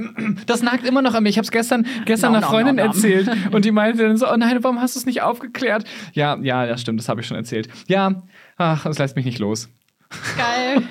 Das 0.47 0.63
nagt 0.63 0.87
immer 0.87 1.01
noch 1.01 1.15
an 1.15 1.23
mir. 1.23 1.31
Ich 1.31 1.39
habe 1.39 1.45
es 1.47 1.51
gestern, 1.51 1.87
gestern 2.05 2.33
No, 2.33 2.39
einer 2.39 2.47
no, 2.47 2.53
Freundin 2.53 2.77
no. 2.77 2.83
erzählt 2.83 3.31
und 3.53 3.65
die 3.65 3.71
meinte 3.73 4.03
dann 4.03 4.17
so, 4.19 4.31
oh 4.31 4.37
nein, 4.37 4.63
warum 4.63 4.79
hast 4.81 4.95
du 4.95 5.01
es 5.01 5.07
nicht 5.07 5.23
aufgeklärt? 5.23 5.85
Ja, 6.13 6.37
ja, 6.43 6.67
das 6.67 6.83
stimmt, 6.83 7.01
das 7.01 7.09
habe 7.09 7.23
ich 7.23 7.27
schon 7.27 7.37
erzählt. 7.39 7.69
Ja, 7.89 8.23
ach, 8.59 8.85
das 8.85 8.99
lässt 8.99 9.17
mich 9.17 9.25
nicht 9.25 9.39
los. 9.39 9.71
Geil. 10.37 10.83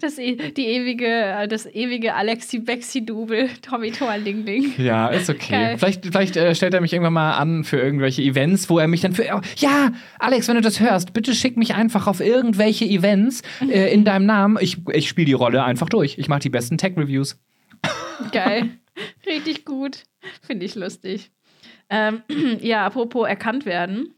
das, 0.00 0.18
e- 0.18 0.52
die 0.52 0.66
ewige, 0.66 1.46
das 1.48 1.66
ewige 1.66 2.14
Alexi-Bexi-Double, 2.14 3.48
Tommy 3.62 3.90
Toalingling. 3.90 4.74
Ja, 4.78 5.08
ist 5.08 5.28
okay. 5.28 5.50
Geil. 5.52 5.78
Vielleicht, 5.78 6.06
vielleicht 6.06 6.36
äh, 6.36 6.54
stellt 6.54 6.74
er 6.74 6.80
mich 6.80 6.92
irgendwann 6.92 7.14
mal 7.14 7.32
an 7.32 7.64
für 7.64 7.78
irgendwelche 7.78 8.22
Events, 8.22 8.70
wo 8.70 8.78
er 8.78 8.86
mich 8.88 9.00
dann 9.00 9.12
für. 9.12 9.24
oh, 9.34 9.40
Ja, 9.56 9.90
Alex, 10.18 10.48
wenn 10.48 10.54
du 10.56 10.60
das 10.60 10.80
hörst, 10.80 11.12
bitte 11.12 11.34
schick 11.34 11.56
mich 11.56 11.74
einfach 11.74 12.06
auf 12.06 12.20
irgendwelche 12.20 12.84
Events 12.84 13.42
äh, 13.60 13.92
in 13.92 14.04
deinem 14.04 14.26
Namen. 14.26 14.58
Ich, 14.60 14.78
ich 14.92 15.08
spiele 15.08 15.26
die 15.26 15.32
Rolle 15.32 15.64
einfach 15.64 15.88
durch. 15.88 16.18
Ich 16.18 16.28
mache 16.28 16.40
die 16.40 16.50
besten 16.50 16.78
Tech-Reviews. 16.78 17.38
Geil. 18.32 18.70
Richtig 19.26 19.64
gut. 19.64 20.02
Finde 20.42 20.66
ich 20.66 20.74
lustig. 20.74 21.30
Ähm, 21.90 22.22
ja, 22.60 22.84
apropos 22.86 23.26
erkannt 23.28 23.64
werden. 23.66 24.14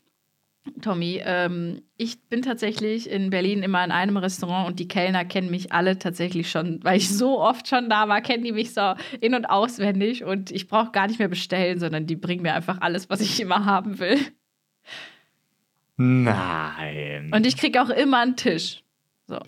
Tommy, 0.83 1.23
ähm, 1.25 1.83
ich 1.97 2.29
bin 2.29 2.43
tatsächlich 2.43 3.09
in 3.09 3.31
Berlin 3.31 3.63
immer 3.63 3.83
in 3.83 3.91
einem 3.91 4.17
Restaurant 4.19 4.69
und 4.69 4.79
die 4.79 4.89
Kellner 4.89 5.25
kennen 5.25 5.51
mich 5.51 5.73
alle 5.73 5.99
tatsächlich 5.99 6.51
schon, 6.51 6.81
weil 6.85 6.99
ich 6.99 7.09
so 7.09 7.41
oft 7.41 7.67
schon 7.67 7.89
da 7.89 8.09
war, 8.09 8.21
kennen 8.21 8.45
die 8.45 8.53
mich 8.53 8.75
so 8.75 8.95
in- 9.21 9.35
und 9.35 9.47
auswendig 9.47 10.23
und 10.25 10.51
ich 10.51 10.69
brauche 10.69 10.93
gar 10.93 11.07
nicht 11.07 11.19
mehr 11.19 11.29
bestellen, 11.29 11.79
sondern 11.79 12.07
die 12.07 12.17
bringen 12.17 12.43
mir 12.43 12.55
einfach 12.55 12.79
alles, 12.81 13.09
was 13.09 13.21
ich 13.21 13.41
immer 13.41 13.65
haben 13.65 13.99
will. 13.99 14.19
Nein. 15.97 17.31
Und 17.35 17.47
ich 17.47 17.57
kriege 17.57 17.81
auch 17.83 17.91
immer 17.91 18.21
einen 18.21 18.37
Tisch. 18.37 18.83
So. 19.27 19.39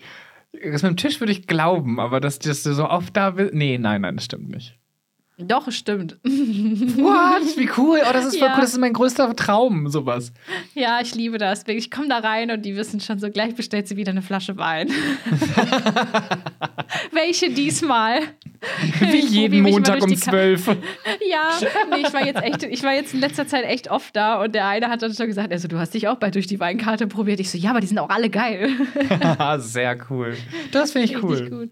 Das 0.53 0.83
mit 0.83 0.91
dem 0.91 0.97
Tisch 0.97 1.21
würde 1.21 1.33
ich 1.33 1.47
glauben, 1.47 1.99
aber 1.99 2.21
dass, 2.21 2.39
dass 2.39 2.63
du 2.63 2.75
so 2.75 2.89
oft 2.89 3.17
da 3.17 3.31
bist. 3.31 3.55
Nee, 3.55 3.79
nein, 3.79 4.03
nein, 4.03 4.17
das 4.17 4.27
stimmt 4.27 4.51
nicht. 4.51 4.79
Doch, 5.39 5.71
stimmt. 5.73 6.19
What? 6.23 7.57
Wie 7.57 7.69
cool. 7.77 8.01
Oh, 8.09 8.13
das 8.13 8.27
ist 8.27 8.39
voll 8.39 8.49
Ja. 8.49 8.55
cool. 8.55 8.61
Das 8.61 8.73
ist 8.73 8.79
mein 8.79 8.93
größter 8.93 9.35
Traum, 9.35 9.89
sowas. 9.89 10.33
Ja, 10.75 11.01
ich 11.01 11.15
liebe 11.15 11.39
das. 11.39 11.65
Ich 11.67 11.91
komme 11.91 12.09
da 12.09 12.19
rein 12.19 12.51
und 12.51 12.63
die 12.65 12.77
wissen 12.77 13.01
schon 13.01 13.19
so, 13.19 13.31
gleich 13.31 13.55
bestellt 13.55 13.89
sie 13.89 13.97
wieder 13.97 14.11
eine 14.13 14.23
Flasche 14.23 14.57
Wein. 14.57 14.89
Welche 17.13 17.51
diesmal? 17.51 18.21
Wie 19.01 19.21
jeden 19.21 19.63
Montag 19.63 20.03
um 20.03 20.15
zwölf. 20.17 20.69
Ja, 21.29 21.51
nee, 21.91 22.03
ich 22.07 22.13
war 22.13 22.25
jetzt 22.27 22.43
echt, 22.43 22.63
ich 22.65 22.83
war 22.83 22.93
jetzt 22.95 23.15
in 23.15 23.21
letzter 23.21 23.47
Zeit 23.47 23.65
echt 23.65 23.91
oft 23.91 24.15
da 24.15 24.43
und 24.43 24.55
der 24.55 24.67
eine 24.67 24.89
hat 24.89 25.01
dann 25.03 25.15
schon 25.15 25.27
gesagt, 25.27 25.51
also 25.51 25.67
du 25.67 25.79
hast 25.79 25.95
dich 25.95 26.09
auch 26.09 26.17
bald 26.17 26.35
durch 26.35 26.47
die 26.47 26.61
Weinkarte 26.61 27.07
probiert. 27.07 27.41
Ich 27.41 27.51
so, 27.51 27.57
ja, 27.57 27.71
aber 27.71 27.81
die 27.81 27.87
sind 27.87 27.99
auch 27.99 28.11
alle 28.11 28.29
geil. 28.29 28.69
Sehr 29.59 29.97
cool. 30.11 30.37
Das 30.73 30.93
finde 30.93 31.07
ich 31.07 31.23
cool. 31.23 31.49
Gut. 31.49 31.71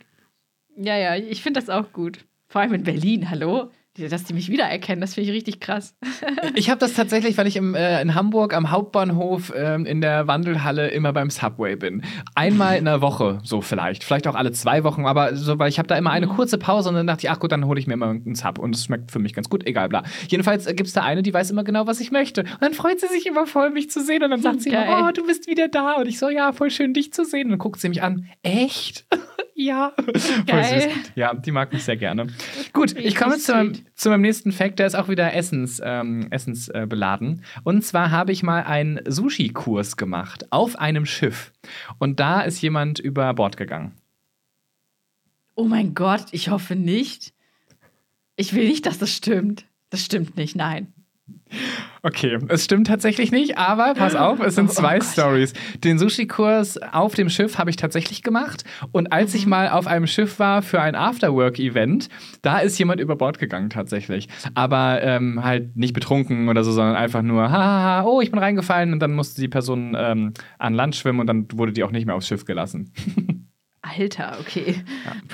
Ja, 0.77 0.97
ja, 0.97 1.17
ich 1.17 1.43
finde 1.43 1.61
das 1.61 1.69
auch 1.69 1.93
gut. 1.93 2.21
Vor 2.51 2.61
allem 2.61 2.75
in 2.75 2.83
Berlin, 2.83 3.31
hallo? 3.31 3.71
Dass 3.97 4.25
die 4.25 4.35
mich 4.35 4.49
wiedererkennen, 4.49 5.01
das 5.01 5.15
finde 5.15 5.31
ich 5.31 5.37
richtig 5.37 5.61
krass. 5.61 5.97
Ich 6.57 6.69
habe 6.69 6.81
das 6.81 6.95
tatsächlich, 6.95 7.39
weil 7.39 7.47
ich 7.47 7.57
im, 7.57 7.75
äh, 7.75 8.03
in 8.03 8.15
Hamburg 8.15 8.55
am 8.55 8.71
Hauptbahnhof 8.71 9.53
ähm, 9.55 9.87
in 9.87 10.01
der 10.01 10.27
Wandelhalle 10.27 10.89
immer 10.89 11.13
beim 11.13 11.31
Subway 11.31 11.77
bin. 11.77 12.03
Einmal 12.35 12.77
in 12.77 12.87
der 12.87 13.01
Woche, 13.01 13.39
so 13.45 13.61
vielleicht. 13.61 14.03
Vielleicht 14.03 14.27
auch 14.27 14.35
alle 14.35 14.51
zwei 14.51 14.83
Wochen, 14.83 15.07
aber 15.07 15.37
so, 15.37 15.59
weil 15.61 15.69
ich 15.69 15.79
habe 15.79 15.87
da 15.87 15.97
immer 15.97 16.11
eine 16.11 16.27
kurze 16.27 16.59
Pause 16.59 16.89
und 16.89 16.97
dann 16.97 17.07
dachte 17.07 17.27
ich, 17.27 17.31
ach 17.31 17.39
gut, 17.39 17.53
dann 17.53 17.67
hole 17.67 17.79
ich 17.79 17.87
mir 17.87 17.95
immer 17.95 18.09
einen 18.09 18.35
Sub 18.35 18.59
und 18.59 18.75
es 18.75 18.85
schmeckt 18.85 19.13
für 19.13 19.21
mich 19.21 19.33
ganz 19.33 19.49
gut, 19.49 19.65
egal, 19.67 19.89
bla. 19.89 20.03
Jedenfalls 20.29 20.67
gibt 20.67 20.89
es 20.89 20.93
da 20.93 21.03
eine, 21.03 21.23
die 21.23 21.33
weiß 21.33 21.51
immer 21.53 21.63
genau, 21.63 21.87
was 21.87 22.01
ich 22.01 22.11
möchte. 22.11 22.43
Und 22.43 22.63
dann 22.63 22.75
freut 22.75 22.99
sie 22.99 23.09
sich 23.09 23.27
immer 23.27 23.47
voll, 23.47 23.71
mich 23.71 23.91
zu 23.91 24.03
sehen 24.03 24.25
und 24.25 24.31
dann 24.31 24.43
sagt 24.43 24.63
sie 24.63 24.71
immer, 24.71 24.85
Geil. 24.87 25.05
oh, 25.09 25.13
du 25.13 25.25
bist 25.25 25.47
wieder 25.47 25.69
da. 25.69 25.95
Und 25.95 26.09
ich 26.09 26.19
so, 26.19 26.29
ja, 26.29 26.53
voll 26.53 26.71
schön, 26.71 26.95
dich 26.95 27.13
zu 27.13 27.25
sehen. 27.25 27.45
Und 27.45 27.51
dann 27.51 27.59
guckt 27.59 27.81
sie 27.81 27.89
mich 27.89 28.03
an, 28.03 28.27
echt? 28.43 29.07
ja. 29.61 29.93
Geil. 30.47 30.91
Ja, 31.15 31.35
die 31.35 31.51
mag 31.51 31.73
mich 31.73 31.85
sehr 31.85 31.97
gerne. 31.97 32.29
Gut, 32.73 32.97
ich 32.97 33.15
komme 33.15 33.39
zu 33.39 33.53
meinem, 33.53 33.73
zu 33.95 34.09
meinem 34.09 34.23
nächsten 34.23 34.53
Fact, 34.53 34.79
der 34.79 34.87
ist 34.87 34.95
auch 34.95 35.09
wieder 35.09 35.35
Essens, 35.35 35.81
ähm, 35.85 36.29
Essens 36.31 36.69
äh, 36.69 36.87
beladen. 36.89 37.45
Und 37.65 37.85
zwar 37.85 38.11
habe 38.11 38.33
ich 38.33 38.43
mal 38.43 38.63
einen 38.63 39.01
Sushi-Kurs 39.07 39.97
gemacht 39.97 40.51
auf 40.51 40.77
einem 40.77 41.07
Schiff. 41.07 41.53
Und 41.99 42.21
da 42.21 42.41
ist 42.41 42.61
jemand 42.63 42.99
über 42.99 43.33
Bord 43.35 43.57
gegangen. 43.57 43.93
Oh 45.55 45.65
mein 45.65 45.95
Gott, 45.95 46.27
ich 46.33 46.49
hoffe 46.49 46.75
nicht. 46.75 47.35
Ich 48.37 48.55
will 48.55 48.67
nicht, 48.67 48.87
dass 48.87 48.99
das 48.99 49.15
stimmt. 49.15 49.67
Das 49.91 50.05
stimmt 50.05 50.37
nicht, 50.37 50.57
nein. 50.57 50.93
Okay, 52.03 52.39
es 52.49 52.65
stimmt 52.65 52.87
tatsächlich 52.87 53.31
nicht, 53.33 53.59
aber 53.59 53.95
pass 53.95 54.15
auf, 54.15 54.41
es 54.41 54.55
sind 54.55 54.71
Oh 54.71 54.73
zwei 54.73 54.99
Gott. 54.99 55.09
Stories. 55.09 55.53
Den 55.85 55.99
Sushi-Kurs 55.99 56.79
auf 56.93 57.15
dem 57.15 57.29
Schiff 57.29 57.59
habe 57.59 57.69
ich 57.71 57.77
tatsächlich 57.77 58.23
gemacht. 58.23 58.65
Und 58.93 59.13
als 59.13 59.33
Mhm. 59.33 59.39
ich 59.39 59.47
mal 59.47 59.69
auf 59.71 59.87
einem 59.87 60.07
Schiff 60.07 60.39
war 60.39 60.63
für 60.63 60.81
ein 60.81 60.95
Afterwork-Event, 60.95 62.09
da 62.43 62.61
ist 62.61 62.79
jemand 62.79 63.01
über 63.01 63.17
Bord 63.17 63.39
gegangen 63.39 63.69
tatsächlich. 63.69 64.29
Aber 64.55 65.03
ähm, 65.03 65.43
halt 65.45 65.77
nicht 65.77 65.93
betrunken 65.93 66.49
oder 66.49 66.65
so, 66.65 66.73
sondern 66.73 66.97
einfach 66.97 67.23
nur, 67.23 67.51
hahaha, 67.51 68.05
oh, 68.05 68.21
ich 68.21 68.31
bin 68.31 68.39
reingefallen. 68.39 68.93
Und 68.93 69.01
dann 69.01 69.13
musste 69.13 69.41
die 69.41 69.49
Person 69.49 69.95
ähm, 69.99 70.33
an 70.59 70.75
Land 70.75 70.97
schwimmen 70.97 71.21
und 71.21 71.27
dann 71.27 71.47
wurde 71.53 71.73
die 71.73 71.85
auch 71.85 71.91
nicht 71.91 72.07
mehr 72.07 72.15
aufs 72.15 72.29
Schiff 72.29 72.45
gelassen. 72.45 72.93
Alter, 73.83 74.37
okay. 74.41 74.77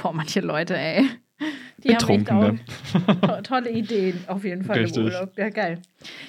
Boah, 0.01 0.13
manche 0.13 0.41
Leute, 0.41 0.77
ey. 0.77 1.05
Die 1.85 1.89
Betrunkene. 1.89 2.41
haben 2.41 2.61
echt 2.67 3.09
auch 3.23 3.37
to 3.37 3.43
tolle 3.43 3.71
Ideen, 3.71 4.19
auf 4.27 4.43
jeden 4.45 4.65
Fall 4.65 4.79
Richtig. 4.79 4.97
im 4.99 5.05
Urlaub. 5.05 5.37
Ja, 5.37 5.51
geil. 5.51 5.81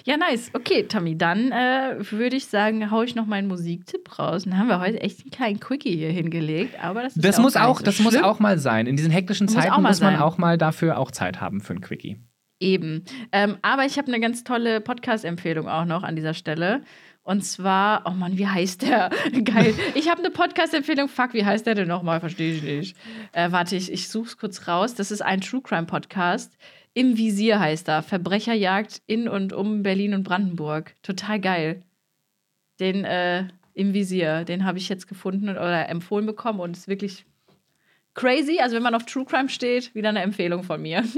Ja, 0.04 0.18
nice. 0.18 0.50
Okay, 0.54 0.84
Tommy, 0.84 1.18
dann 1.18 1.52
äh, 1.52 1.96
würde 2.12 2.36
ich 2.36 2.48
sagen, 2.48 2.92
hau 2.92 3.04
ich 3.04 3.16
noch 3.16 3.26
meinen 3.26 3.48
Musiktipp 3.48 4.20
raus. 4.20 4.44
Dann 4.44 4.58
haben 4.58 4.68
wir 4.68 4.80
heute 4.80 5.00
echt 5.02 5.22
einen 5.22 5.32
kleinen 5.32 5.60
Quickie 5.62 5.96
hier 5.96 6.12
hingelegt. 6.12 6.76
Aber 6.84 7.04
das 7.04 7.16
ist 7.16 7.24
Das 7.24 7.38
ja 7.38 7.42
muss 7.42 7.56
nicht 7.56 7.64
auch, 7.64 7.78
so 7.80 7.86
das 7.86 8.00
muss 8.00 8.14
schlimm. 8.14 8.26
auch 8.26 8.40
mal 8.40 8.60
sein. 8.60 8.86
In 8.88 8.98
diesen 8.98 9.12
hektischen 9.12 9.46
Muss 9.46 9.56
Zeiten 9.56 9.72
auch 9.72 9.78
mal 9.80 9.90
muss 9.90 10.02
man 10.02 10.14
sein. 10.16 10.22
auch 10.22 10.38
mal 10.38 10.58
dafür 10.58 10.98
auch 11.00 11.12
Zeit 11.12 11.40
haben 11.40 11.62
für 11.62 11.74
ein 11.74 11.82
Quickie. 11.82 12.18
Eben. 12.60 13.06
Ähm, 13.32 13.58
aber 13.62 13.86
ich 13.86 13.98
habe 13.98 14.08
eine 14.08 14.20
ganz 14.20 14.44
tolle 14.44 14.82
Podcast-Empfehlung 14.82 15.68
auch 15.70 15.86
noch 15.86 16.04
an 16.04 16.16
dieser 16.16 16.34
Stelle. 16.34 16.82
Und 17.28 17.42
zwar, 17.42 18.04
oh 18.06 18.12
Mann, 18.12 18.38
wie 18.38 18.48
heißt 18.48 18.84
der? 18.84 19.10
Geil. 19.44 19.74
Ich 19.96 20.10
habe 20.10 20.20
eine 20.20 20.32
Podcast-Empfehlung. 20.32 21.10
Fuck, 21.10 21.34
wie 21.34 21.44
heißt 21.44 21.66
der 21.66 21.76
denn 21.76 21.90
nochmal? 21.90 22.22
Verstehe 22.22 22.54
ich 22.54 22.64
nicht. 22.64 22.98
Äh, 23.34 23.52
warte, 23.52 23.76
ich, 23.76 23.92
ich 23.92 24.08
suche 24.08 24.28
es 24.28 24.38
kurz 24.38 24.66
raus. 24.70 24.96
Das 24.96 25.12
ist 25.12 25.20
ein 25.20 25.42
True 25.42 25.60
Crime-Podcast. 25.62 26.58
Im 26.94 27.18
Visier 27.18 27.60
heißt 27.60 27.90
er. 27.90 28.02
Verbrecherjagd 28.02 29.02
in 29.08 29.28
und 29.28 29.52
um 29.52 29.84
Berlin 29.84 30.14
und 30.14 30.24
Brandenburg. 30.24 30.96
Total 31.04 31.42
geil. 31.42 31.82
Den 32.80 33.04
äh, 33.04 33.50
im 33.74 33.94
Visier, 33.94 34.46
den 34.46 34.64
habe 34.64 34.78
ich 34.78 34.88
jetzt 34.88 35.10
gefunden 35.10 35.50
und, 35.50 35.58
oder 35.58 35.90
empfohlen 35.90 36.26
bekommen 36.26 36.62
und 36.62 36.78
ist 36.78 36.88
wirklich 36.88 37.26
crazy. 38.18 38.60
Also, 38.60 38.76
wenn 38.76 38.84
man 38.84 38.94
auf 38.96 39.06
True 39.06 39.24
Crime 39.24 39.48
steht, 39.48 39.96
wieder 39.96 40.10
eine 40.10 40.22
Empfehlung 40.22 40.64
von 40.64 40.82
mir. 40.82 41.04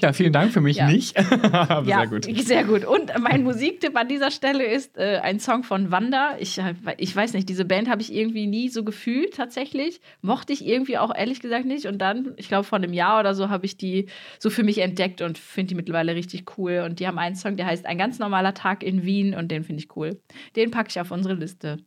Ja, 0.00 0.12
vielen 0.12 0.32
Dank 0.32 0.52
für 0.52 0.60
mich 0.60 0.76
Ja. 0.78 0.86
nicht. 0.88 1.16
Aber 1.52 1.86
Ja, 1.86 1.98
sehr 1.98 2.06
gut. 2.06 2.40
Sehr 2.46 2.64
gut. 2.64 2.84
Und 2.84 3.12
mein 3.20 3.42
Musiktipp 3.42 3.94
an 3.96 4.08
dieser 4.08 4.30
Stelle 4.30 4.64
ist 4.64 4.96
äh, 4.96 5.18
ein 5.22 5.38
Song 5.38 5.64
von 5.64 5.90
Wanda. 5.90 6.36
Ich, 6.38 6.58
äh, 6.58 6.74
ich 6.96 7.14
weiß 7.14 7.34
nicht, 7.34 7.48
diese 7.48 7.64
Band 7.64 7.88
habe 7.90 8.00
ich 8.00 8.12
irgendwie 8.14 8.46
nie 8.46 8.68
so 8.68 8.84
gefühlt, 8.84 9.34
tatsächlich. 9.34 10.00
Mochte 10.22 10.52
ich 10.52 10.66
irgendwie 10.66 10.96
auch 10.98 11.14
ehrlich 11.14 11.40
gesagt 11.40 11.66
nicht. 11.66 11.86
Und 11.86 11.98
dann, 11.98 12.32
ich 12.36 12.48
glaube, 12.48 12.64
vor 12.64 12.76
einem 12.78 12.92
Jahr 12.94 13.20
oder 13.20 13.34
so 13.34 13.48
habe 13.50 13.66
ich 13.66 13.76
die 13.76 14.06
so 14.38 14.48
für 14.50 14.62
mich 14.62 14.78
entdeckt 14.78 15.20
und 15.20 15.36
finde 15.38 15.68
die 15.70 15.74
mittlerweile 15.74 16.14
richtig 16.14 16.56
cool. 16.56 16.82
Und 16.84 17.00
die 17.00 17.06
haben 17.06 17.18
einen 17.18 17.36
Song, 17.36 17.56
der 17.56 17.66
heißt 17.66 17.84
Ein 17.86 17.98
ganz 17.98 18.18
normaler 18.18 18.54
Tag 18.54 18.82
in 18.82 19.04
Wien 19.04 19.34
und 19.34 19.50
den 19.50 19.62
finde 19.64 19.82
ich 19.82 19.94
cool. 19.96 20.18
Den 20.56 20.70
packe 20.70 20.88
ich 20.90 21.00
auf 21.00 21.10
unsere 21.10 21.34
Liste. 21.34 21.78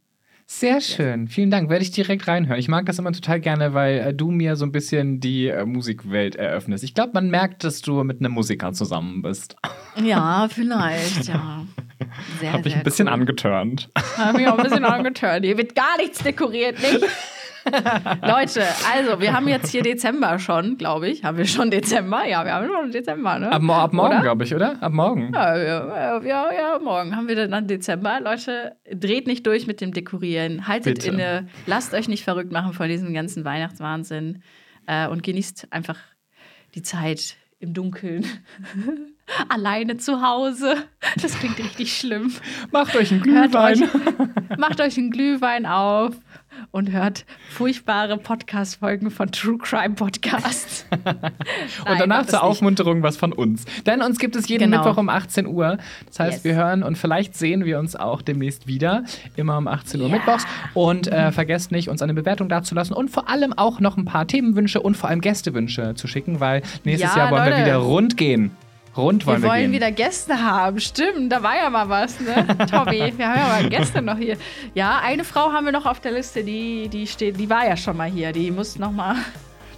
Sehr 0.51 0.81
schön. 0.81 1.27
Vielen 1.27 1.51
Dank. 1.51 1.69
Werde 1.69 1.83
ich 1.83 1.91
direkt 1.91 2.27
reinhören. 2.27 2.59
Ich 2.59 2.67
mag 2.67 2.87
das 2.87 2.97
immer 2.97 3.11
total 3.11 3.39
gerne, 3.39 3.75
weil 3.75 3.99
äh, 3.99 4.13
du 4.15 4.31
mir 4.31 4.55
so 4.55 4.65
ein 4.65 4.71
bisschen 4.71 5.19
die 5.19 5.47
äh, 5.47 5.63
Musikwelt 5.63 6.35
eröffnest. 6.35 6.83
Ich 6.83 6.95
glaube, 6.95 7.11
man 7.13 7.29
merkt, 7.29 7.63
dass 7.63 7.83
du 7.83 8.03
mit 8.03 8.19
einem 8.19 8.31
Musiker 8.31 8.73
zusammen 8.73 9.21
bist. 9.21 9.55
Ja, 10.03 10.47
vielleicht, 10.51 11.27
ja. 11.27 11.63
Sehr, 12.39 12.53
Hab 12.53 12.65
ich 12.65 12.75
ein 12.75 12.81
bisschen 12.81 13.07
cool. 13.07 13.13
angeturnt. 13.13 13.91
Hab 14.17 14.35
mich 14.35 14.47
auch 14.47 14.57
ein 14.57 14.63
bisschen 14.63 14.85
angeturnt. 14.85 15.45
Hier 15.45 15.55
wird 15.55 15.75
gar 15.75 15.97
nichts 15.97 16.23
dekoriert, 16.23 16.79
nicht? 16.81 17.05
Leute, 18.21 18.63
also, 18.93 19.19
wir 19.19 19.33
haben 19.33 19.47
jetzt 19.47 19.69
hier 19.71 19.81
Dezember 19.81 20.39
schon, 20.39 20.77
glaube 20.77 21.07
ich. 21.09 21.23
Haben 21.23 21.37
wir 21.37 21.45
schon 21.45 21.71
Dezember? 21.71 22.25
Ja, 22.25 22.45
wir 22.45 22.53
haben 22.53 22.67
schon 22.67 22.91
Dezember, 22.91 23.39
ne? 23.39 23.51
Ab, 23.51 23.61
ab 23.69 23.93
morgen, 23.93 24.21
glaube 24.21 24.43
ich, 24.43 24.53
oder? 24.53 24.81
Ab 24.81 24.91
morgen. 24.91 25.31
Ja, 25.33 25.57
ja, 25.57 26.21
ja, 26.21 26.53
ja, 26.53 26.79
morgen 26.79 27.15
haben 27.15 27.27
wir 27.27 27.47
dann 27.47 27.67
Dezember. 27.67 28.19
Leute, 28.19 28.75
dreht 28.91 29.27
nicht 29.27 29.45
durch 29.45 29.67
mit 29.67 29.81
dem 29.81 29.93
Dekorieren. 29.93 30.67
Haltet 30.67 30.95
Bitte. 30.95 31.09
inne. 31.09 31.47
Lasst 31.65 31.93
euch 31.93 32.07
nicht 32.07 32.23
verrückt 32.23 32.51
machen 32.51 32.73
von 32.73 32.87
diesem 32.87 33.13
ganzen 33.13 33.45
Weihnachtswahnsinn. 33.45 34.43
Äh, 34.87 35.07
und 35.07 35.23
genießt 35.23 35.67
einfach 35.71 35.97
die 36.75 36.81
Zeit 36.81 37.37
im 37.59 37.73
Dunkeln. 37.73 38.25
Alleine 39.49 39.97
zu 39.97 40.21
Hause. 40.21 40.75
Das 41.21 41.37
klingt 41.37 41.59
richtig 41.59 41.95
schlimm. 41.95 42.33
Macht 42.71 42.95
euch 42.95 43.11
einen 43.11 43.21
Glühwein. 43.21 43.83
euch, 43.83 43.89
macht 44.57 44.81
euch 44.81 44.97
einen 44.97 45.11
Glühwein 45.11 45.65
auf 45.65 46.15
und 46.71 46.91
hört 46.91 47.25
furchtbare 47.49 48.17
Podcast-Folgen 48.17 49.11
von 49.11 49.31
True 49.31 49.57
Crime 49.57 49.95
Podcasts. 49.95 50.85
Und 51.89 51.99
danach 51.99 52.25
zur 52.25 52.43
Aufmunterung 52.43 53.03
was 53.03 53.17
von 53.17 53.31
uns. 53.33 53.65
Denn 53.85 54.01
uns 54.01 54.19
gibt 54.19 54.35
es 54.35 54.47
jeden 54.47 54.69
Genau. 54.71 54.83
Mittwoch 54.83 54.97
um 54.97 55.09
18 55.09 55.47
Uhr. 55.47 55.77
Das 56.07 56.19
heißt, 56.19 56.33
Yes. 56.37 56.43
wir 56.43 56.55
hören 56.55 56.83
und 56.83 56.97
vielleicht 56.97 57.35
sehen 57.35 57.65
wir 57.65 57.79
uns 57.79 57.95
auch 57.95 58.21
demnächst 58.21 58.67
wieder. 58.67 59.03
Immer 59.35 59.57
um 59.57 59.67
18 59.67 60.01
Uhr 60.01 60.07
Ja. 60.09 60.15
Mittwochs. 60.15 60.45
Und 60.73 61.07
äh, 61.07 61.31
vergesst 61.31 61.71
nicht, 61.71 61.89
uns 61.89 62.01
eine 62.01 62.13
Bewertung 62.13 62.49
dazulassen 62.49 62.95
und 62.95 63.09
vor 63.09 63.29
allem 63.29 63.53
auch 63.53 63.79
noch 63.79 63.97
ein 63.97 64.05
paar 64.05 64.27
Themenwünsche 64.27 64.81
und 64.81 64.95
vor 64.97 65.09
allem 65.09 65.21
Gästewünsche 65.21 65.95
zu 65.95 66.07
schicken, 66.07 66.39
weil 66.39 66.61
nächstes 66.83 67.11
Ja, 67.15 67.17
Jahr 67.23 67.31
wollen 67.31 67.43
wir 67.45 67.51
Leute. 67.51 67.65
wieder 67.65 67.75
rund 67.77 68.17
gehen. 68.17 68.51
Rund 68.99 69.25
wollen 69.25 69.37
Wir 69.37 69.43
wir, 69.43 69.49
wollen 69.49 69.61
gehen. 69.63 69.71
wieder 69.73 69.91
Gäste 69.91 70.41
haben. 70.41 70.79
Stimmt, 70.79 71.31
da 71.31 71.41
war 71.41 71.55
ja 71.55 71.69
mal 71.69 71.89
was, 71.89 72.19
ne? 72.19 72.45
Tommy, 72.71 73.13
wir 73.17 73.27
haben 73.29 73.39
ja 73.39 73.47
mal 73.47 73.69
Gäste 73.69 74.01
noch 74.01 74.17
hier. 74.17 74.37
Ja, 74.75 74.99
eine 74.99 75.23
Frau 75.23 75.51
haben 75.51 75.65
wir 75.65 75.71
noch 75.71 75.85
auf 75.85 75.99
der 75.99 76.11
Liste, 76.11 76.43
die, 76.43 76.87
die 76.89 77.07
steht, 77.07 77.39
die 77.39 77.49
war 77.49 77.65
ja 77.67 77.75
schon 77.77 77.97
mal 77.97 78.09
hier. 78.09 78.31
Die 78.31 78.51
muss 78.51 78.77
noch 78.77 78.91
mal, 78.91 79.15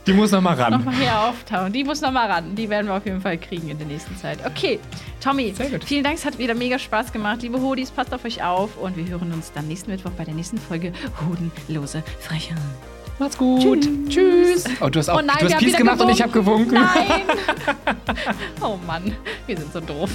Die 0.07 0.13
muss 0.13 0.31
noch 0.31 0.41
mal 0.41 0.55
ran. 0.55 0.73
noch 0.73 0.83
mal 0.83 0.95
hier 0.95 1.17
auftauchen. 1.19 1.71
Die 1.71 1.83
muss 1.83 2.01
noch 2.01 2.11
mal 2.11 2.29
ran. 2.29 2.55
Die 2.55 2.69
werden 2.69 2.87
wir 2.87 2.95
auf 2.95 3.05
jeden 3.05 3.21
Fall 3.21 3.37
kriegen 3.37 3.69
in 3.69 3.77
der 3.77 3.87
nächsten 3.87 4.15
Zeit. 4.17 4.39
Okay, 4.45 4.79
Tommy, 5.23 5.53
Sehr 5.55 5.69
gut. 5.69 5.83
vielen 5.83 6.03
Dank. 6.03 6.15
Es 6.17 6.25
hat 6.25 6.37
wieder 6.39 6.55
mega 6.55 6.79
Spaß 6.79 7.11
gemacht. 7.13 7.41
Liebe 7.43 7.61
Hodis, 7.61 7.91
passt 7.91 8.13
auf 8.13 8.25
euch 8.25 8.43
auf. 8.43 8.77
Und 8.77 8.97
wir 8.97 9.05
hören 9.07 9.31
uns 9.31 9.51
dann 9.53 9.67
nächsten 9.67 9.91
Mittwoch 9.91 10.11
bei 10.17 10.23
der 10.25 10.33
nächsten 10.33 10.57
Folge 10.57 10.91
Hodenlose 11.27 12.03
Frechheit. 12.19 12.57
Macht's 13.21 13.37
gut. 13.37 13.87
Tschüss. 14.09 14.63
Oh, 14.81 14.89
du 14.89 14.97
hast 14.97 15.07
auch 15.07 15.19
Oh 15.19 15.21
nein, 15.21 15.37
du 15.41 15.47
wir 15.47 15.55
hast 15.55 15.63
Peace 15.63 15.77
gemacht 15.77 16.01
und 16.01 16.09
ich 16.09 16.23
habe 16.23 16.31
gewunken. 16.31 16.73
Nein! 16.73 17.21
oh 18.61 18.79
Mann, 18.87 19.15
wir 19.45 19.57
sind 19.57 19.71
so 19.71 19.79
doof. 19.79 20.09